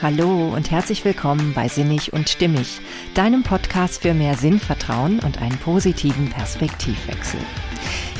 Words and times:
Hallo 0.00 0.54
und 0.54 0.70
herzlich 0.70 1.04
willkommen 1.04 1.54
bei 1.54 1.66
Sinnig 1.66 2.12
und 2.12 2.28
Stimmig, 2.28 2.80
deinem 3.14 3.42
Podcast 3.42 4.02
für 4.02 4.14
mehr 4.14 4.36
Sinnvertrauen 4.36 5.18
und 5.18 5.42
einen 5.42 5.58
positiven 5.58 6.30
Perspektivwechsel. 6.30 7.40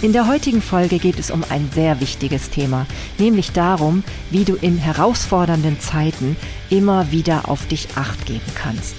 In 0.03 0.13
der 0.13 0.27
heutigen 0.27 0.61
Folge 0.61 0.99
geht 0.99 1.21
es 1.21 1.31
um 1.31 1.45
ein 1.51 1.71
sehr 1.73 2.01
wichtiges 2.01 2.51
Thema, 2.51 2.85
nämlich 3.19 3.53
darum, 3.53 4.03
wie 4.33 4.45
du 4.45 4.57
in 4.57 4.77
herausfordernden 4.77 5.79
Zeiten 5.79 6.37
immer 6.69 7.13
wieder 7.13 7.49
auf 7.49 7.69
dich 7.69 7.87
acht 7.95 8.27
geben 8.27 8.51
kannst. 8.57 8.97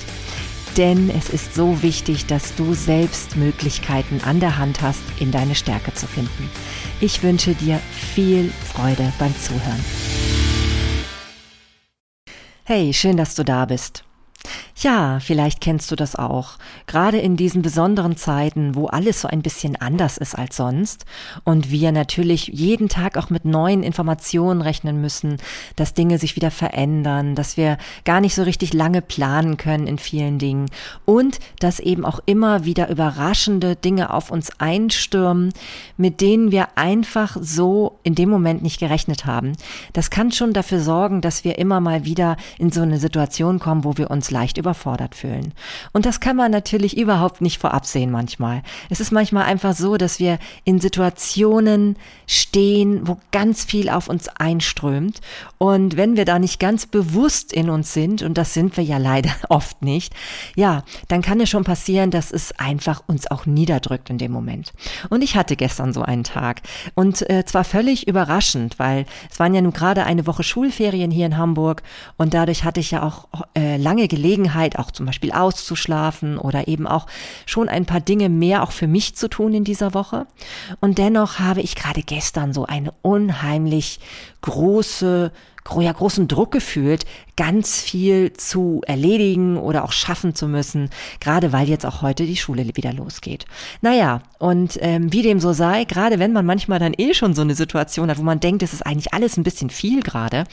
Denn 0.78 1.10
es 1.10 1.30
ist 1.30 1.56
so 1.56 1.82
wichtig, 1.84 2.28
dass 2.28 2.56
du 2.56 2.74
selbst 2.74 3.36
Möglichkeiten 3.36 4.22
an 4.24 4.40
der 4.40 4.58
Hand 4.58 4.82
hast, 4.82 5.04
in 5.20 5.32
deine 5.32 5.56
Stärke 5.56 5.94
zu 5.96 6.08
finden. 6.08 6.50
Ich 7.02 7.24
wünsche 7.24 7.56
dir 7.56 7.82
viel 8.14 8.50
Freude 8.74 9.12
beim 9.20 9.38
Zuhören. 9.38 9.84
Hey, 12.72 12.94
schön, 12.94 13.18
dass 13.18 13.34
du 13.34 13.44
da 13.44 13.66
bist. 13.66 14.04
Ja, 14.82 15.20
vielleicht 15.20 15.60
kennst 15.60 15.92
du 15.92 15.98
das 15.98 16.16
auch. 16.16 16.54
Gerade 16.88 17.18
in 17.18 17.36
diesen 17.36 17.62
besonderen 17.62 18.16
Zeiten, 18.16 18.76
wo 18.76 18.88
alles 18.88 19.20
so 19.20 19.28
ein 19.28 19.42
bisschen 19.42 19.76
anders 19.76 20.18
ist 20.18 20.36
als 20.36 20.56
sonst 20.56 21.04
und 21.44 21.70
wir 21.70 21.92
natürlich 21.92 22.48
jeden 22.48 22.88
Tag 22.88 23.18
auch 23.18 23.30
mit 23.30 23.44
neuen 23.44 23.84
Informationen 23.84 24.62
rechnen 24.62 25.02
müssen, 25.02 25.36
dass 25.76 25.96
Dinge 25.96 26.18
sich 26.18 26.38
wieder 26.38 26.50
verändern, 26.50 27.36
dass 27.36 27.58
wir 27.58 27.78
gar 28.06 28.22
nicht 28.22 28.36
so 28.36 28.44
richtig 28.44 28.72
lange 28.72 29.02
planen 29.02 29.58
können 29.58 29.86
in 29.86 29.98
vielen 29.98 30.40
Dingen 30.40 30.68
und 31.04 31.40
dass 31.60 31.82
eben 31.82 32.06
auch 32.06 32.22
immer 32.26 32.64
wieder 32.64 32.88
überraschende 32.90 33.76
Dinge 33.76 34.14
auf 34.14 34.32
uns 34.32 34.50
einstürmen, 34.62 35.52
mit 35.98 36.22
denen 36.22 36.54
wir 36.54 36.78
einfach 36.78 37.36
so 37.42 38.00
in 38.04 38.16
dem 38.16 38.30
Moment 38.30 38.64
nicht 38.64 38.80
gerechnet 38.80 39.26
haben. 39.26 39.58
Das 39.92 40.10
kann 40.10 40.32
schon 40.32 40.54
dafür 40.54 40.80
sorgen, 40.80 41.20
dass 41.20 41.44
wir 41.44 41.58
immer 41.58 41.82
mal 41.82 42.06
wieder 42.06 42.38
in 42.58 42.72
so 42.72 42.82
eine 42.82 42.98
Situation 42.98 43.60
kommen, 43.60 43.84
wo 43.84 43.98
wir 43.98 44.10
uns 44.10 44.32
leicht 44.32 44.58
über 44.58 44.69
überfordert 44.70 45.16
fühlen. 45.16 45.54
Und 45.94 46.06
das 46.06 46.20
kann 46.20 46.36
man 46.36 46.52
natürlich 46.52 46.96
überhaupt 46.96 47.42
nicht 47.42 47.60
vorab 47.60 47.86
sehen 47.86 48.12
manchmal. 48.12 48.62
Es 48.90 49.00
ist 49.00 49.12
manchmal 49.12 49.46
einfach 49.46 49.76
so, 49.76 49.98
dass 49.98 50.20
wir 50.20 50.38
in 50.64 50.80
Situationen 50.80 51.96
stehen, 52.28 53.08
wo 53.08 53.18
ganz 53.32 53.64
viel 53.64 53.90
auf 53.90 54.08
uns 54.08 54.28
einströmt. 54.28 55.22
Und 55.58 55.98
wenn 55.98 56.18
wir 56.18 56.26
da 56.26 56.38
nicht 56.38 56.60
ganz 56.60 56.86
bewusst 56.86 57.52
in 57.52 57.72
uns 57.72 57.94
sind, 57.94 58.22
und 58.22 58.38
das 58.38 58.54
sind 58.54 58.78
wir 58.78 58.84
ja 58.84 58.98
leider 58.98 59.32
oft 59.50 59.82
nicht, 59.82 60.14
ja, 60.56 60.84
dann 61.08 61.24
kann 61.24 61.42
es 61.42 61.50
schon 61.50 61.64
passieren, 61.64 62.12
dass 62.12 62.32
es 62.32 62.52
einfach 62.60 63.02
uns 63.08 63.30
auch 63.32 63.48
niederdrückt 63.48 64.12
in 64.12 64.20
dem 64.20 64.32
Moment. 64.32 64.72
Und 65.10 65.24
ich 65.24 65.36
hatte 65.36 65.56
gestern 65.56 65.94
so 65.94 66.04
einen 66.04 66.24
Tag. 66.24 66.62
Und 66.94 67.28
äh, 67.28 67.44
zwar 67.46 67.64
völlig 67.64 68.08
überraschend, 68.08 68.78
weil 68.78 69.06
es 69.32 69.40
waren 69.40 69.56
ja 69.56 69.62
nun 69.62 69.74
gerade 69.74 70.04
eine 70.04 70.28
Woche 70.28 70.44
Schulferien 70.44 71.10
hier 71.10 71.26
in 71.26 71.38
Hamburg 71.38 71.82
und 72.18 72.36
dadurch 72.36 72.64
hatte 72.64 72.80
ich 72.80 72.92
ja 72.92 73.02
auch 73.02 73.28
äh, 73.58 73.78
lange 73.78 74.08
Gelegenheit, 74.08 74.59
Gelegenheit, 74.60 74.78
auch 74.80 74.92
zum 74.92 75.06
Beispiel 75.06 75.32
auszuschlafen 75.32 76.38
oder 76.38 76.68
eben 76.68 76.88
auch 76.88 77.08
schon 77.46 77.70
ein 77.70 77.86
paar 77.86 78.02
Dinge 78.02 78.30
mehr 78.30 78.64
auch 78.64 78.72
für 78.72 78.88
mich 78.88 79.16
zu 79.16 79.30
tun 79.30 79.54
in 79.54 79.64
dieser 79.64 79.94
Woche. 79.94 80.28
Und 80.82 80.98
dennoch 80.98 81.40
habe 81.40 81.62
ich 81.62 81.76
gerade 81.76 82.02
gestern 82.02 82.54
so 82.54 82.66
eine 82.66 82.94
unheimlich 83.02 84.00
große 84.42 85.32
ja, 85.78 85.92
großen 85.92 86.28
Druck 86.28 86.52
gefühlt, 86.52 87.06
ganz 87.40 87.82
viel 87.82 88.34
zu 88.34 88.82
erledigen 88.86 89.56
oder 89.58 89.86
auch 89.86 89.94
schaffen 89.94 90.36
zu 90.36 90.48
müssen, 90.48 90.90
gerade 91.22 91.54
weil 91.54 91.70
jetzt 91.70 91.86
auch 91.86 92.02
heute 92.02 92.26
die 92.26 92.36
Schule 92.36 92.66
wieder 92.74 92.92
losgeht. 92.92 93.46
Naja, 93.82 94.22
und 94.40 94.78
ähm, 94.82 95.14
wie 95.14 95.22
dem 95.22 95.40
so 95.40 95.54
sei, 95.54 95.86
gerade 95.86 96.20
wenn 96.20 96.34
man 96.34 96.46
manchmal 96.46 96.80
dann 96.80 96.94
eh 96.98 97.14
schon 97.14 97.34
so 97.34 97.42
eine 97.42 97.56
Situation 97.56 98.10
hat, 98.10 98.18
wo 98.18 98.24
man 98.24 98.42
denkt, 98.42 98.62
es 98.62 98.74
ist 98.74 98.86
eigentlich 98.86 99.14
alles 99.14 99.38
ein 99.38 99.44
bisschen 99.44 99.70
viel 99.70 100.02
gerade, 100.02 100.44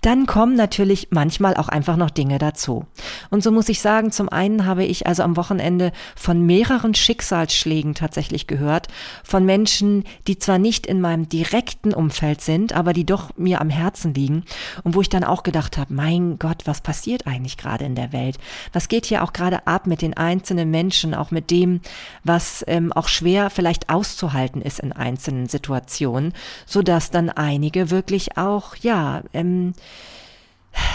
dann 0.00 0.24
kommen 0.24 0.56
natürlich 0.56 1.08
manchmal 1.10 1.58
auch 1.58 1.68
einfach 1.68 1.96
noch 1.96 2.08
Dinge 2.08 2.38
dazu. 2.38 2.86
Und 3.28 3.42
so 3.42 3.52
muss 3.52 3.68
ich 3.68 3.80
sagen, 3.80 4.10
zum 4.10 4.30
einen 4.30 4.64
habe 4.64 4.84
ich 4.84 5.06
also 5.06 5.22
am 5.22 5.36
Wochenende 5.36 5.92
von 6.16 6.46
mehreren 6.46 6.94
Schicksalsschlägen 6.94 7.94
tatsächlich 7.94 8.46
gehört, 8.46 8.88
von 9.24 9.44
Menschen, 9.44 10.04
die 10.26 10.38
zwar 10.38 10.58
nicht 10.58 10.86
in 10.86 11.02
meinem 11.02 11.28
direkten 11.28 11.92
Umfeld 11.92 12.40
sind, 12.40 12.72
aber 12.72 12.94
die 12.94 13.04
doch 13.04 13.36
mir 13.36 13.60
am 13.60 13.68
Herzen 13.68 14.14
liegen 14.14 14.44
und 14.84 14.94
wo 14.94 15.00
ich 15.00 15.08
dann 15.08 15.24
auch 15.24 15.42
gedacht 15.42 15.78
habe, 15.78 15.92
mein 15.94 16.38
Gott, 16.38 16.62
was 16.66 16.80
passiert 16.80 17.26
eigentlich 17.26 17.56
gerade 17.56 17.84
in 17.84 17.94
der 17.94 18.12
Welt? 18.12 18.38
Was 18.72 18.88
geht 18.88 19.06
hier 19.06 19.22
auch 19.24 19.32
gerade 19.32 19.66
ab 19.66 19.86
mit 19.86 20.02
den 20.02 20.16
einzelnen 20.16 20.70
Menschen, 20.70 21.14
auch 21.14 21.30
mit 21.30 21.50
dem, 21.50 21.80
was 22.24 22.64
ähm, 22.66 22.92
auch 22.92 23.08
schwer 23.08 23.50
vielleicht 23.50 23.88
auszuhalten 23.88 24.62
ist 24.62 24.80
in 24.80 24.92
einzelnen 24.92 25.48
Situationen, 25.48 26.32
so 26.66 26.82
dass 26.82 27.10
dann 27.10 27.30
einige 27.30 27.90
wirklich 27.90 28.36
auch, 28.36 28.76
ja, 28.76 29.22
ähm, 29.32 29.74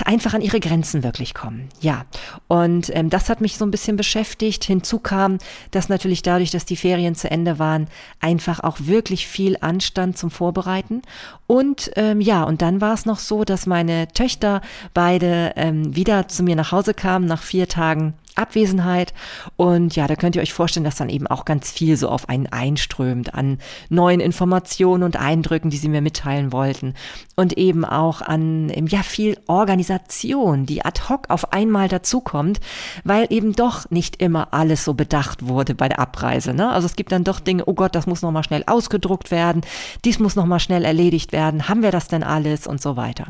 einfach 0.05 0.33
an 0.33 0.41
ihre 0.41 0.59
Grenzen 0.59 1.03
wirklich 1.03 1.33
kommen. 1.33 1.69
Ja, 1.81 2.05
und 2.47 2.95
ähm, 2.95 3.09
das 3.09 3.29
hat 3.29 3.41
mich 3.41 3.57
so 3.57 3.65
ein 3.65 3.71
bisschen 3.71 3.97
beschäftigt. 3.97 4.63
Hinzu 4.63 4.99
kam, 4.99 5.37
dass 5.71 5.89
natürlich 5.89 6.21
dadurch, 6.21 6.51
dass 6.51 6.65
die 6.65 6.75
Ferien 6.75 7.15
zu 7.15 7.29
Ende 7.29 7.59
waren, 7.59 7.87
einfach 8.19 8.59
auch 8.61 8.77
wirklich 8.81 9.27
viel 9.27 9.57
Anstand 9.61 10.17
zum 10.17 10.31
Vorbereiten. 10.31 11.01
Und 11.47 11.91
ähm, 11.95 12.21
ja, 12.21 12.43
und 12.43 12.61
dann 12.61 12.81
war 12.81 12.93
es 12.93 13.05
noch 13.05 13.19
so, 13.19 13.43
dass 13.43 13.65
meine 13.65 14.07
Töchter 14.09 14.61
beide 14.93 15.53
ähm, 15.55 15.95
wieder 15.95 16.27
zu 16.27 16.43
mir 16.43 16.55
nach 16.55 16.71
Hause 16.71 16.93
kamen 16.93 17.25
nach 17.25 17.43
vier 17.43 17.67
Tagen 17.67 18.13
Abwesenheit. 18.35 19.13
Und 19.55 19.95
ja, 19.95 20.07
da 20.07 20.15
könnt 20.15 20.35
ihr 20.35 20.41
euch 20.41 20.53
vorstellen, 20.53 20.83
dass 20.83 20.95
dann 20.95 21.09
eben 21.09 21.27
auch 21.27 21.45
ganz 21.45 21.71
viel 21.71 21.97
so 21.97 22.09
auf 22.09 22.29
einen 22.29 22.47
einströmt 22.47 23.33
an 23.33 23.59
neuen 23.89 24.19
Informationen 24.19 25.03
und 25.03 25.17
Eindrücken, 25.17 25.69
die 25.69 25.77
sie 25.77 25.89
mir 25.89 26.01
mitteilen 26.01 26.51
wollten. 26.51 26.93
Und 27.35 27.57
eben 27.57 27.85
auch 27.85 28.21
an, 28.21 28.69
ja, 28.87 29.03
viel 29.03 29.37
Organisation, 29.47 30.65
die 30.65 30.83
ad 30.85 31.01
hoc 31.09 31.29
auf 31.29 31.53
einmal 31.53 31.87
dazukommt, 31.87 32.59
weil 33.03 33.27
eben 33.29 33.53
doch 33.53 33.89
nicht 33.89 34.21
immer 34.21 34.53
alles 34.53 34.85
so 34.85 34.93
bedacht 34.93 35.47
wurde 35.47 35.75
bei 35.75 35.89
der 35.89 35.99
Abreise. 35.99 36.53
Ne? 36.53 36.69
Also 36.69 36.85
es 36.85 36.95
gibt 36.95 37.11
dann 37.11 37.23
doch 37.23 37.39
Dinge, 37.39 37.63
oh 37.65 37.73
Gott, 37.73 37.95
das 37.95 38.07
muss 38.07 38.21
nochmal 38.21 38.43
schnell 38.43 38.63
ausgedruckt 38.67 39.31
werden, 39.31 39.61
dies 40.03 40.19
muss 40.19 40.35
nochmal 40.35 40.59
schnell 40.59 40.85
erledigt 40.85 41.31
werden, 41.31 41.67
haben 41.67 41.81
wir 41.81 41.91
das 41.91 42.07
denn 42.07 42.23
alles 42.23 42.67
und 42.67 42.81
so 42.81 42.95
weiter. 42.97 43.27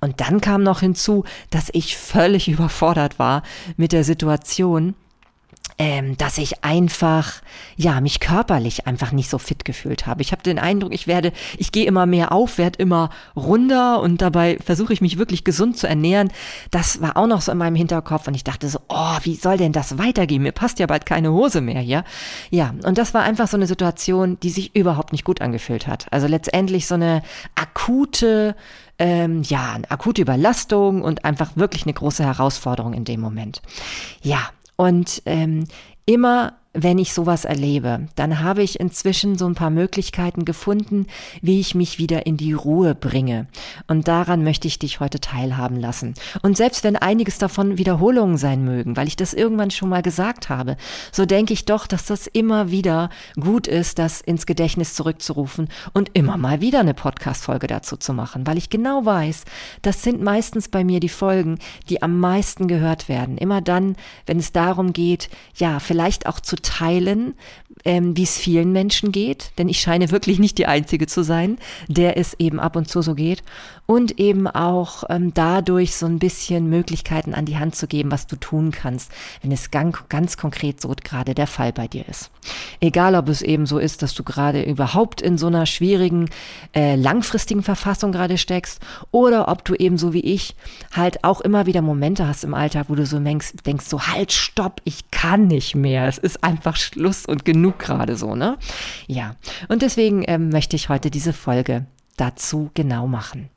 Und 0.00 0.20
dann 0.20 0.40
kam 0.40 0.62
noch 0.62 0.80
hinzu, 0.80 1.24
dass 1.50 1.68
ich 1.72 1.96
völlig 1.96 2.48
überfordert 2.48 3.18
war 3.18 3.42
mit 3.76 3.92
der 3.92 4.04
Situation, 4.04 4.39
Situation, 4.44 4.94
ähm, 5.80 6.18
dass 6.18 6.36
ich 6.36 6.62
einfach, 6.62 7.40
ja, 7.74 8.02
mich 8.02 8.20
körperlich 8.20 8.86
einfach 8.86 9.12
nicht 9.12 9.30
so 9.30 9.38
fit 9.38 9.64
gefühlt 9.64 10.06
habe. 10.06 10.20
Ich 10.20 10.30
habe 10.30 10.42
den 10.42 10.58
Eindruck, 10.58 10.92
ich 10.92 11.06
werde, 11.06 11.32
ich 11.56 11.72
gehe 11.72 11.86
immer 11.86 12.04
mehr 12.04 12.32
auf, 12.32 12.58
werde 12.58 12.78
immer 12.78 13.08
runder 13.34 14.02
und 14.02 14.20
dabei 14.20 14.58
versuche 14.62 14.92
ich 14.92 15.00
mich 15.00 15.16
wirklich 15.16 15.42
gesund 15.42 15.78
zu 15.78 15.88
ernähren. 15.88 16.30
Das 16.70 17.00
war 17.00 17.16
auch 17.16 17.26
noch 17.26 17.40
so 17.40 17.50
in 17.50 17.56
meinem 17.56 17.76
Hinterkopf 17.76 18.28
und 18.28 18.34
ich 18.34 18.44
dachte 18.44 18.68
so, 18.68 18.78
oh, 18.88 19.16
wie 19.22 19.36
soll 19.36 19.56
denn 19.56 19.72
das 19.72 19.96
weitergehen? 19.96 20.42
Mir 20.42 20.52
passt 20.52 20.80
ja 20.80 20.86
bald 20.86 21.06
keine 21.06 21.32
Hose 21.32 21.62
mehr 21.62 21.80
hier. 21.80 22.04
Ja, 22.50 22.74
und 22.84 22.98
das 22.98 23.14
war 23.14 23.22
einfach 23.22 23.48
so 23.48 23.56
eine 23.56 23.66
Situation, 23.66 24.38
die 24.42 24.50
sich 24.50 24.76
überhaupt 24.76 25.12
nicht 25.12 25.24
gut 25.24 25.40
angefühlt 25.40 25.86
hat. 25.86 26.08
Also 26.10 26.26
letztendlich 26.26 26.86
so 26.86 26.96
eine 26.96 27.22
akute 27.54 28.54
ähm, 28.98 29.42
ja, 29.44 29.72
eine 29.72 29.90
akute 29.90 30.20
Überlastung 30.20 31.00
und 31.00 31.24
einfach 31.24 31.52
wirklich 31.54 31.84
eine 31.84 31.94
große 31.94 32.22
Herausforderung 32.22 32.92
in 32.92 33.06
dem 33.06 33.20
Moment. 33.20 33.62
Ja, 34.20 34.50
und 34.80 35.20
ähm, 35.26 35.64
immer 36.06 36.54
wenn 36.72 36.98
ich 36.98 37.12
sowas 37.12 37.44
erlebe, 37.44 38.06
dann 38.14 38.40
habe 38.40 38.62
ich 38.62 38.78
inzwischen 38.78 39.36
so 39.36 39.46
ein 39.46 39.56
paar 39.56 39.70
Möglichkeiten 39.70 40.44
gefunden, 40.44 41.06
wie 41.42 41.58
ich 41.58 41.74
mich 41.74 41.98
wieder 41.98 42.26
in 42.26 42.36
die 42.36 42.52
Ruhe 42.52 42.94
bringe. 42.94 43.48
Und 43.88 44.06
daran 44.06 44.44
möchte 44.44 44.68
ich 44.68 44.78
dich 44.78 45.00
heute 45.00 45.18
teilhaben 45.18 45.76
lassen. 45.80 46.14
Und 46.42 46.56
selbst 46.56 46.84
wenn 46.84 46.94
einiges 46.94 47.38
davon 47.38 47.76
Wiederholungen 47.76 48.36
sein 48.36 48.64
mögen, 48.64 48.96
weil 48.96 49.08
ich 49.08 49.16
das 49.16 49.34
irgendwann 49.34 49.72
schon 49.72 49.88
mal 49.88 50.02
gesagt 50.02 50.48
habe, 50.48 50.76
so 51.10 51.26
denke 51.26 51.52
ich 51.54 51.64
doch, 51.64 51.88
dass 51.88 52.06
das 52.06 52.28
immer 52.28 52.70
wieder 52.70 53.10
gut 53.38 53.66
ist, 53.66 53.98
das 53.98 54.20
ins 54.20 54.46
Gedächtnis 54.46 54.94
zurückzurufen 54.94 55.68
und 55.92 56.10
immer 56.12 56.36
mal 56.36 56.60
wieder 56.60 56.80
eine 56.80 56.94
Podcast-Folge 56.94 57.66
dazu 57.66 57.96
zu 57.96 58.12
machen, 58.12 58.46
weil 58.46 58.58
ich 58.58 58.70
genau 58.70 59.04
weiß, 59.04 59.44
das 59.82 60.04
sind 60.04 60.22
meistens 60.22 60.68
bei 60.68 60.84
mir 60.84 61.00
die 61.00 61.08
Folgen, 61.08 61.58
die 61.88 62.00
am 62.00 62.20
meisten 62.20 62.68
gehört 62.68 63.08
werden. 63.08 63.38
Immer 63.38 63.60
dann, 63.60 63.96
wenn 64.26 64.38
es 64.38 64.52
darum 64.52 64.92
geht, 64.92 65.30
ja, 65.56 65.80
vielleicht 65.80 66.26
auch 66.26 66.38
zu 66.38 66.59
teilen, 66.62 67.34
ähm, 67.84 68.16
wie 68.16 68.22
es 68.22 68.38
vielen 68.38 68.72
Menschen 68.72 69.12
geht, 69.12 69.52
denn 69.58 69.68
ich 69.68 69.80
scheine 69.80 70.10
wirklich 70.10 70.38
nicht 70.38 70.58
die 70.58 70.66
Einzige 70.66 71.06
zu 71.06 71.22
sein, 71.22 71.58
der 71.88 72.16
es 72.16 72.34
eben 72.38 72.60
ab 72.60 72.76
und 72.76 72.88
zu 72.88 73.02
so 73.02 73.14
geht. 73.14 73.42
Und 73.90 74.20
eben 74.20 74.46
auch 74.46 75.02
ähm, 75.08 75.34
dadurch 75.34 75.96
so 75.96 76.06
ein 76.06 76.20
bisschen 76.20 76.70
Möglichkeiten 76.70 77.34
an 77.34 77.44
die 77.44 77.58
Hand 77.58 77.74
zu 77.74 77.88
geben, 77.88 78.12
was 78.12 78.28
du 78.28 78.36
tun 78.36 78.70
kannst, 78.70 79.10
wenn 79.42 79.50
es 79.50 79.72
ganz, 79.72 80.04
ganz 80.08 80.36
konkret 80.36 80.80
so 80.80 80.94
gerade 81.02 81.34
der 81.34 81.48
Fall 81.48 81.72
bei 81.72 81.88
dir 81.88 82.06
ist. 82.08 82.30
Egal, 82.78 83.16
ob 83.16 83.28
es 83.28 83.42
eben 83.42 83.66
so 83.66 83.78
ist, 83.80 84.02
dass 84.02 84.14
du 84.14 84.22
gerade 84.22 84.62
überhaupt 84.62 85.20
in 85.20 85.38
so 85.38 85.48
einer 85.48 85.66
schwierigen, 85.66 86.30
äh, 86.72 86.94
langfristigen 86.94 87.64
Verfassung 87.64 88.12
gerade 88.12 88.38
steckst, 88.38 88.78
oder 89.10 89.48
ob 89.48 89.64
du 89.64 89.74
eben 89.74 89.98
so 89.98 90.12
wie 90.12 90.20
ich 90.20 90.54
halt 90.92 91.24
auch 91.24 91.40
immer 91.40 91.66
wieder 91.66 91.82
Momente 91.82 92.28
hast 92.28 92.44
im 92.44 92.54
Alltag, 92.54 92.86
wo 92.90 92.94
du 92.94 93.04
so 93.04 93.18
denkst, 93.18 93.54
denkst 93.66 93.86
so, 93.86 94.06
halt, 94.06 94.30
stopp, 94.30 94.82
ich 94.84 95.10
kann 95.10 95.48
nicht 95.48 95.74
mehr. 95.74 96.06
Es 96.06 96.18
ist 96.18 96.44
einfach 96.44 96.76
Schluss 96.76 97.26
und 97.26 97.44
genug 97.44 97.80
gerade 97.80 98.14
so, 98.14 98.36
ne? 98.36 98.56
Ja. 99.08 99.34
Und 99.66 99.82
deswegen 99.82 100.22
ähm, 100.28 100.50
möchte 100.50 100.76
ich 100.76 100.90
heute 100.90 101.10
diese 101.10 101.32
Folge 101.32 101.86
dazu 102.16 102.70
genau 102.74 103.08
machen. 103.08 103.50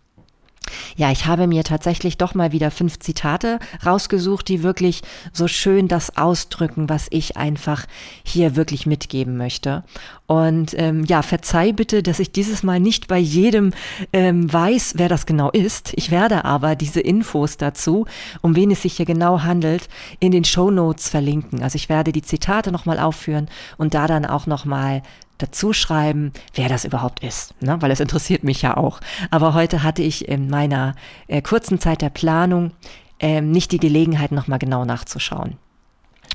Ja, 0.95 1.11
ich 1.11 1.25
habe 1.25 1.47
mir 1.47 1.63
tatsächlich 1.63 2.17
doch 2.17 2.35
mal 2.35 2.51
wieder 2.51 2.71
fünf 2.71 2.99
Zitate 2.99 3.59
rausgesucht, 3.85 4.47
die 4.47 4.63
wirklich 4.63 5.01
so 5.31 5.47
schön 5.47 5.87
das 5.87 6.17
ausdrücken, 6.17 6.89
was 6.89 7.07
ich 7.09 7.37
einfach 7.37 7.85
hier 8.23 8.55
wirklich 8.55 8.85
mitgeben 8.85 9.37
möchte. 9.37 9.83
Und 10.25 10.73
ähm, 10.77 11.03
ja, 11.05 11.21
verzeih 11.21 11.73
bitte, 11.73 12.01
dass 12.01 12.19
ich 12.19 12.31
dieses 12.31 12.63
Mal 12.63 12.79
nicht 12.79 13.07
bei 13.07 13.17
jedem 13.17 13.71
ähm, 14.13 14.51
weiß, 14.51 14.93
wer 14.97 15.09
das 15.09 15.25
genau 15.25 15.51
ist. 15.51 15.93
Ich 15.95 16.11
werde 16.11 16.45
aber 16.45 16.75
diese 16.75 17.01
Infos 17.01 17.57
dazu, 17.57 18.05
um 18.41 18.55
wen 18.55 18.71
es 18.71 18.81
sich 18.81 18.97
hier 18.97 19.05
genau 19.05 19.41
handelt, 19.41 19.89
in 20.19 20.31
den 20.31 20.45
Show 20.45 20.71
Notes 20.71 21.09
verlinken. 21.09 21.61
Also 21.61 21.75
ich 21.75 21.89
werde 21.89 22.11
die 22.11 22.21
Zitate 22.21 22.71
nochmal 22.71 22.99
aufführen 22.99 23.49
und 23.77 23.93
da 23.93 24.07
dann 24.07 24.25
auch 24.25 24.47
nochmal 24.47 25.03
dazu 25.43 25.73
schreiben, 25.73 26.31
wer 26.53 26.69
das 26.69 26.85
überhaupt 26.85 27.23
ist, 27.23 27.53
ne? 27.61 27.81
weil 27.81 27.91
es 27.91 27.99
interessiert 27.99 28.43
mich 28.43 28.61
ja 28.61 28.77
auch. 28.77 28.99
Aber 29.29 29.53
heute 29.53 29.83
hatte 29.83 30.01
ich 30.01 30.27
in 30.27 30.49
meiner 30.49 30.95
äh, 31.27 31.41
kurzen 31.41 31.79
Zeit 31.79 32.01
der 32.01 32.09
Planung 32.09 32.71
äh, 33.19 33.41
nicht 33.41 33.71
die 33.71 33.79
Gelegenheit, 33.79 34.31
nochmal 34.31 34.59
genau 34.59 34.85
nachzuschauen. 34.85 35.57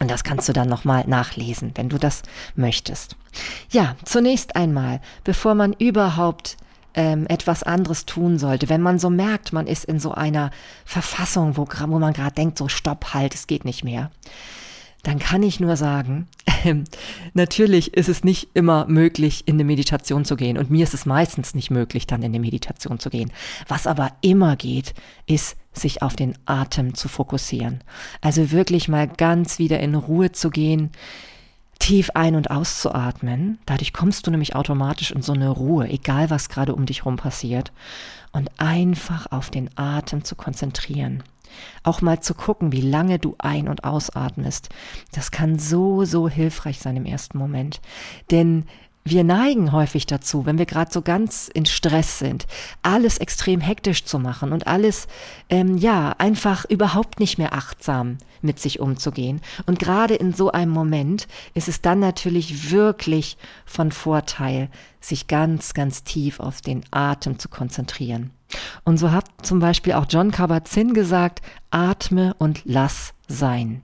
Und 0.01 0.11
das 0.11 0.23
kannst 0.23 0.49
du 0.49 0.53
dann 0.53 0.69
nochmal 0.69 1.05
nachlesen, 1.07 1.73
wenn 1.75 1.89
du 1.89 1.99
das 1.99 2.23
möchtest. 2.55 3.17
Ja, 3.71 3.97
zunächst 4.05 4.55
einmal, 4.55 5.01
bevor 5.25 5.55
man 5.55 5.73
überhaupt 5.73 6.57
ähm, 6.95 7.27
etwas 7.29 7.63
anderes 7.63 8.07
tun 8.07 8.39
sollte, 8.39 8.69
wenn 8.69 8.83
man 8.83 8.99
so 8.99 9.11
merkt, 9.11 9.53
man 9.53 9.67
ist 9.67 9.85
in 9.85 9.99
so 9.99 10.13
einer 10.13 10.51
Verfassung, 10.85 11.57
wo, 11.57 11.67
wo 11.67 11.99
man 11.99 12.13
gerade 12.13 12.35
denkt, 12.35 12.59
so 12.59 12.69
stopp, 12.69 13.15
halt, 13.15 13.35
es 13.35 13.47
geht 13.47 13.65
nicht 13.65 13.83
mehr 13.83 14.11
dann 15.03 15.19
kann 15.19 15.43
ich 15.43 15.61
nur 15.61 15.77
sagen, 15.77 16.29
äh, 16.65 16.85
natürlich 17.35 17.95
ist 17.95 18.09
es 18.09 18.25
nicht 18.25 18.49
immer 18.55 18.87
möglich, 18.87 19.45
in 19.47 19.57
eine 19.57 19.65
Meditation 19.65 20.25
zu 20.25 20.37
gehen. 20.37 20.59
Und 20.59 20.71
mir 20.71 20.85
ist 20.85 20.95
es 20.95 21.07
meistens 21.07 21.55
nicht 21.55 21.71
möglich, 21.71 22.07
dann 22.07 22.23
in 22.23 22.33
eine 22.33 22.41
Meditation 22.41 22.99
zu 22.99 23.11
gehen. 23.11 23.33
Was 23.67 23.87
aber 23.87 24.13
immer 24.21 24.57
geht, 24.57 24.95
ist, 25.27 25.57
sich 25.73 26.03
auf 26.03 26.17
den 26.17 26.37
Atem 26.45 26.95
zu 26.95 27.09
fokussieren. 27.09 27.85
Also 28.21 28.51
wirklich 28.51 28.89
mal 28.89 29.07
ganz 29.07 29.59
wieder 29.59 29.81
in 29.81 29.95
Ruhe 29.95 30.33
zu 30.33 30.51
gehen, 30.51 30.91
tief 31.79 32.11
ein- 32.15 32.37
und 32.37 32.51
auszuatmen. 32.51 33.59
Dadurch 33.67 33.93
kommst 33.93 34.27
du 34.27 34.31
nämlich 34.31 34.55
automatisch 34.55 35.11
in 35.11 35.23
so 35.23 35.33
eine 35.33 35.49
Ruhe, 35.49 35.89
egal 35.89 36.31
was 36.31 36.49
gerade 36.49 36.75
um 36.75 36.87
dich 36.87 37.05
rum 37.05 37.17
passiert. 37.17 37.73
Und 38.33 38.51
einfach 38.59 39.31
auf 39.33 39.51
den 39.51 39.71
Atem 39.77 40.25
zu 40.25 40.37
konzentrieren. 40.37 41.23
Auch 41.83 42.03
mal 42.03 42.21
zu 42.21 42.35
gucken, 42.35 42.73
wie 42.73 42.83
lange 42.83 43.19
du 43.19 43.35
ein- 43.39 43.69
und 43.69 43.85
ausatmest. 43.85 44.69
Das 45.13 45.31
kann 45.31 45.59
so, 45.59 46.05
so 46.05 46.29
hilfreich 46.29 46.79
sein 46.79 46.97
im 46.97 47.07
ersten 47.07 47.39
Moment. 47.39 47.81
Denn 48.31 48.67
wir 49.11 49.25
neigen 49.25 49.73
häufig 49.73 50.07
dazu, 50.07 50.47
wenn 50.47 50.59
wir 50.59 50.67
gerade 50.67 50.93
so 50.93 51.03
ganz 51.03 51.49
in 51.49 51.67
Stress 51.67 52.19
sind, 52.19 52.47
alles 52.83 53.19
extrem 53.19 53.61
hektisch 53.61 54.05
zu 54.05 54.19
machen 54.19 54.53
und 54.53 54.67
alles, 54.67 55.09
ähm, 55.49 55.77
ja, 55.77 56.15
einfach 56.19 56.65
überhaupt 56.65 57.21
nicht 57.21 57.39
mehr 57.39 57.53
achtsam 57.53 58.19
mit 58.43 58.59
sich 58.59 58.81
umzugehen. 58.81 59.41
Und 59.67 59.79
gerade 59.79 60.15
in 60.15 60.33
so 60.33 60.51
einem 60.51 60.73
Moment 60.73 61.29
ist 61.55 61.69
es 61.69 61.81
dann 61.81 61.99
natürlich 62.01 62.71
wirklich 62.71 63.37
von 63.67 63.93
Vorteil, 63.93 64.69
sich 65.01 65.27
ganz, 65.27 65.75
ganz 65.75 66.05
tief 66.05 66.41
auf 66.41 66.61
den 66.61 66.85
Atem 66.91 67.39
zu 67.39 67.49
konzentrieren. 67.49 68.31
Und 68.85 68.97
so 68.99 69.13
hat 69.13 69.27
zum 69.43 69.59
Beispiel 69.59 69.93
auch 69.95 70.07
John 70.09 70.31
Kabat-Zinn 70.31 70.95
gesagt, 70.95 71.43
atme 71.71 72.35
und 72.39 72.63
lass 72.65 73.13
sein. 73.29 73.83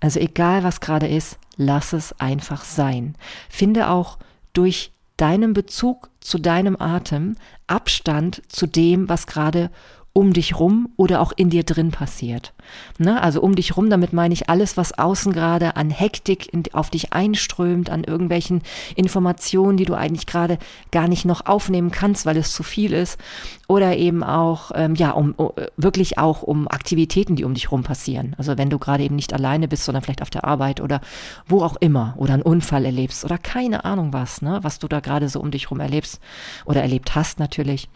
Also 0.00 0.20
egal 0.20 0.64
was 0.64 0.80
gerade 0.80 1.06
ist, 1.08 1.38
lass 1.56 1.92
es 1.92 2.18
einfach 2.20 2.64
sein. 2.64 3.14
Finde 3.48 3.88
auch 3.88 4.18
durch 4.54 4.92
deinen 5.16 5.52
Bezug 5.52 6.10
zu 6.20 6.38
deinem 6.38 6.76
Atem 6.80 7.36
Abstand 7.66 8.42
zu 8.48 8.66
dem, 8.66 9.08
was 9.08 9.26
gerade 9.26 9.70
um 10.16 10.32
dich 10.32 10.60
rum 10.60 10.88
oder 10.96 11.20
auch 11.20 11.32
in 11.34 11.50
dir 11.50 11.64
drin 11.64 11.90
passiert. 11.90 12.54
Ne? 12.98 13.20
Also 13.20 13.42
um 13.42 13.56
dich 13.56 13.76
rum, 13.76 13.90
damit 13.90 14.12
meine 14.12 14.32
ich 14.32 14.48
alles, 14.48 14.76
was 14.76 14.96
außen 14.96 15.32
gerade 15.32 15.74
an 15.74 15.90
Hektik 15.90 16.52
in, 16.52 16.62
auf 16.72 16.88
dich 16.88 17.12
einströmt, 17.12 17.90
an 17.90 18.04
irgendwelchen 18.04 18.62
Informationen, 18.94 19.76
die 19.76 19.84
du 19.84 19.94
eigentlich 19.94 20.26
gerade 20.26 20.58
gar 20.92 21.08
nicht 21.08 21.24
noch 21.24 21.46
aufnehmen 21.46 21.90
kannst, 21.90 22.26
weil 22.26 22.36
es 22.36 22.52
zu 22.52 22.62
viel 22.62 22.92
ist. 22.92 23.18
Oder 23.66 23.96
eben 23.96 24.22
auch, 24.22 24.70
ähm, 24.76 24.94
ja, 24.94 25.10
um, 25.10 25.32
um 25.36 25.50
wirklich 25.76 26.16
auch 26.16 26.42
um 26.42 26.68
Aktivitäten, 26.68 27.34
die 27.34 27.44
um 27.44 27.54
dich 27.54 27.72
rum 27.72 27.82
passieren. 27.82 28.36
Also 28.38 28.56
wenn 28.56 28.70
du 28.70 28.78
gerade 28.78 29.02
eben 29.02 29.16
nicht 29.16 29.32
alleine 29.32 29.66
bist, 29.66 29.84
sondern 29.84 30.04
vielleicht 30.04 30.22
auf 30.22 30.30
der 30.30 30.44
Arbeit 30.44 30.80
oder 30.80 31.00
wo 31.48 31.62
auch 31.62 31.74
immer 31.80 32.14
oder 32.18 32.34
einen 32.34 32.42
Unfall 32.42 32.84
erlebst 32.84 33.24
oder 33.24 33.36
keine 33.36 33.84
Ahnung 33.84 34.12
was, 34.12 34.42
ne, 34.42 34.60
was 34.62 34.78
du 34.78 34.86
da 34.86 35.00
gerade 35.00 35.28
so 35.28 35.40
um 35.40 35.50
dich 35.50 35.72
rum 35.72 35.80
erlebst 35.80 36.20
oder 36.66 36.82
erlebt 36.82 37.16
hast 37.16 37.40
natürlich 37.40 37.88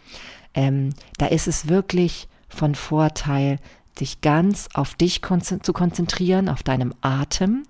ähm, 0.54 0.90
da 1.18 1.26
ist 1.26 1.48
es 1.48 1.68
wirklich 1.68 2.28
von 2.48 2.74
Vorteil, 2.74 3.58
dich 4.00 4.20
ganz 4.20 4.68
auf 4.74 4.94
dich 4.94 5.20
zu 5.20 5.72
konzentrieren, 5.72 6.48
auf 6.48 6.62
deinem 6.62 6.94
Atem. 7.00 7.64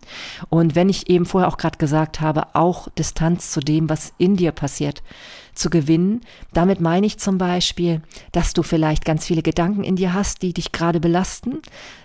Und 0.51 0.75
wenn 0.75 0.89
ich 0.89 1.09
eben 1.09 1.25
vorher 1.25 1.49
auch 1.49 1.57
gerade 1.57 1.79
gesagt 1.79 2.21
habe, 2.21 2.55
auch 2.55 2.89
Distanz 2.91 3.51
zu 3.51 3.61
dem, 3.61 3.89
was 3.89 4.13
in 4.19 4.37
dir 4.37 4.53
passiert, 4.53 5.03
zu 5.55 5.71
gewinnen. 5.71 6.21
Damit 6.53 6.81
meine 6.81 7.07
ich 7.07 7.19
zum 7.19 7.37
Beispiel, 7.37 8.01
dass 8.33 8.53
du 8.53 8.63
vielleicht 8.63 9.05
ganz 9.05 9.27
viele 9.27 9.43
Gedanken 9.43 9.83
in 9.83 9.97
dir 9.97 10.15
hast, 10.15 10.43
die 10.43 10.53
dich 10.53 10.73
gerade 10.73 11.01
belasten. 11.01 11.61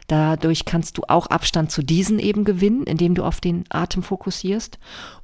Dadurch 0.07 0.65
kannst 0.65 0.97
du 0.97 1.03
auch 1.07 1.27
Abstand 1.27 1.71
zu 1.71 1.83
diesen 1.83 2.19
eben 2.19 2.45
gewinnen, 2.45 2.83
indem 2.83 3.15
du 3.15 3.23
auf 3.23 3.39
den 3.39 3.65
Atem 3.69 4.03
fokussierst. 4.03 4.79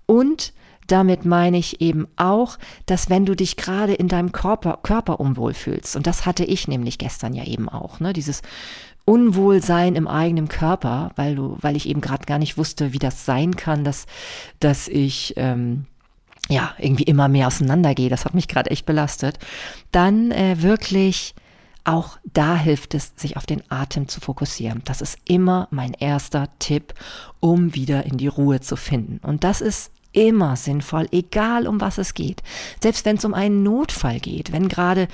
Und 0.05 0.53
damit 0.91 1.25
meine 1.25 1.57
ich 1.57 1.81
eben 1.81 2.07
auch, 2.15 2.57
dass 2.85 3.09
wenn 3.09 3.25
du 3.25 3.35
dich 3.35 3.55
gerade 3.55 3.93
in 3.93 4.07
deinem 4.07 4.31
Körper, 4.31 4.79
Körper 4.83 5.19
unwohl 5.19 5.53
fühlst, 5.53 5.95
und 5.95 6.07
das 6.07 6.25
hatte 6.25 6.45
ich 6.45 6.67
nämlich 6.67 6.97
gestern 6.97 7.33
ja 7.33 7.43
eben 7.43 7.69
auch, 7.69 7.99
ne, 7.99 8.13
dieses 8.13 8.41
Unwohlsein 9.05 9.95
im 9.95 10.07
eigenen 10.07 10.49
Körper, 10.49 11.11
weil 11.15 11.35
du, 11.35 11.57
weil 11.61 11.75
ich 11.75 11.89
eben 11.89 12.01
gerade 12.01 12.25
gar 12.25 12.37
nicht 12.37 12.57
wusste, 12.57 12.93
wie 12.93 12.99
das 12.99 13.25
sein 13.25 13.55
kann, 13.55 13.83
dass, 13.83 14.05
dass 14.59 14.87
ich 14.87 15.33
ähm, 15.37 15.87
ja 16.47 16.75
irgendwie 16.77 17.03
immer 17.03 17.27
mehr 17.27 17.47
auseinandergehe. 17.47 18.09
Das 18.09 18.25
hat 18.25 18.35
mich 18.35 18.47
gerade 18.47 18.69
echt 18.69 18.85
belastet. 18.85 19.39
Dann 19.91 20.29
äh, 20.31 20.61
wirklich 20.61 21.33
auch 21.85 22.19
da 22.33 22.55
hilft 22.55 22.93
es, 22.93 23.13
sich 23.15 23.35
auf 23.35 23.47
den 23.47 23.63
Atem 23.69 24.07
zu 24.07 24.21
fokussieren. 24.21 24.83
Das 24.85 25.01
ist 25.01 25.17
immer 25.25 25.67
mein 25.71 25.93
erster 25.93 26.47
Tipp, 26.59 26.93
um 27.39 27.73
wieder 27.73 28.05
in 28.05 28.17
die 28.17 28.27
Ruhe 28.27 28.59
zu 28.59 28.75
finden. 28.75 29.19
Und 29.25 29.43
das 29.43 29.59
ist 29.59 29.91
immer 30.11 30.55
sinnvoll, 30.55 31.07
egal 31.11 31.67
um 31.67 31.81
was 31.81 31.97
es 31.97 32.13
geht. 32.13 32.41
Selbst 32.81 33.05
wenn 33.05 33.17
es 33.17 33.25
um 33.25 33.33
einen 33.33 33.63
Notfall 33.63 34.19
geht, 34.19 34.51
wenn 34.51 34.67
gerade 34.67 35.07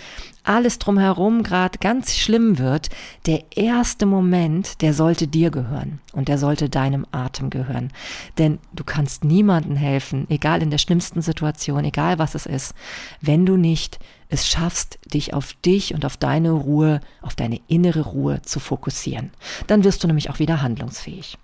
alles 0.43 0.79
drumherum 0.79 1.43
gerade 1.43 1.79
ganz 1.79 2.15
schlimm 2.15 2.59
wird, 2.59 2.89
der 3.25 3.43
erste 3.55 4.05
Moment, 4.05 4.81
der 4.81 4.93
sollte 4.93 5.27
dir 5.27 5.49
gehören 5.49 5.99
und 6.13 6.27
der 6.27 6.37
sollte 6.37 6.69
deinem 6.69 7.05
Atem 7.11 7.49
gehören. 7.49 7.91
Denn 8.37 8.59
du 8.73 8.83
kannst 8.83 9.23
niemandem 9.23 9.75
helfen, 9.75 10.27
egal 10.29 10.61
in 10.61 10.69
der 10.69 10.77
schlimmsten 10.77 11.21
Situation, 11.21 11.83
egal 11.83 12.19
was 12.19 12.35
es 12.35 12.45
ist, 12.45 12.75
wenn 13.21 13.45
du 13.45 13.57
nicht 13.57 13.99
es 14.29 14.47
schaffst, 14.47 14.99
dich 15.13 15.33
auf 15.33 15.53
dich 15.53 15.93
und 15.93 16.05
auf 16.05 16.17
deine 16.17 16.51
Ruhe, 16.51 16.99
auf 17.21 17.35
deine 17.35 17.59
innere 17.67 18.01
Ruhe 18.01 18.41
zu 18.41 18.59
fokussieren. 18.59 19.31
Dann 19.67 19.83
wirst 19.83 20.03
du 20.03 20.07
nämlich 20.07 20.29
auch 20.29 20.39
wieder 20.39 20.61
handlungsfähig. 20.61 21.37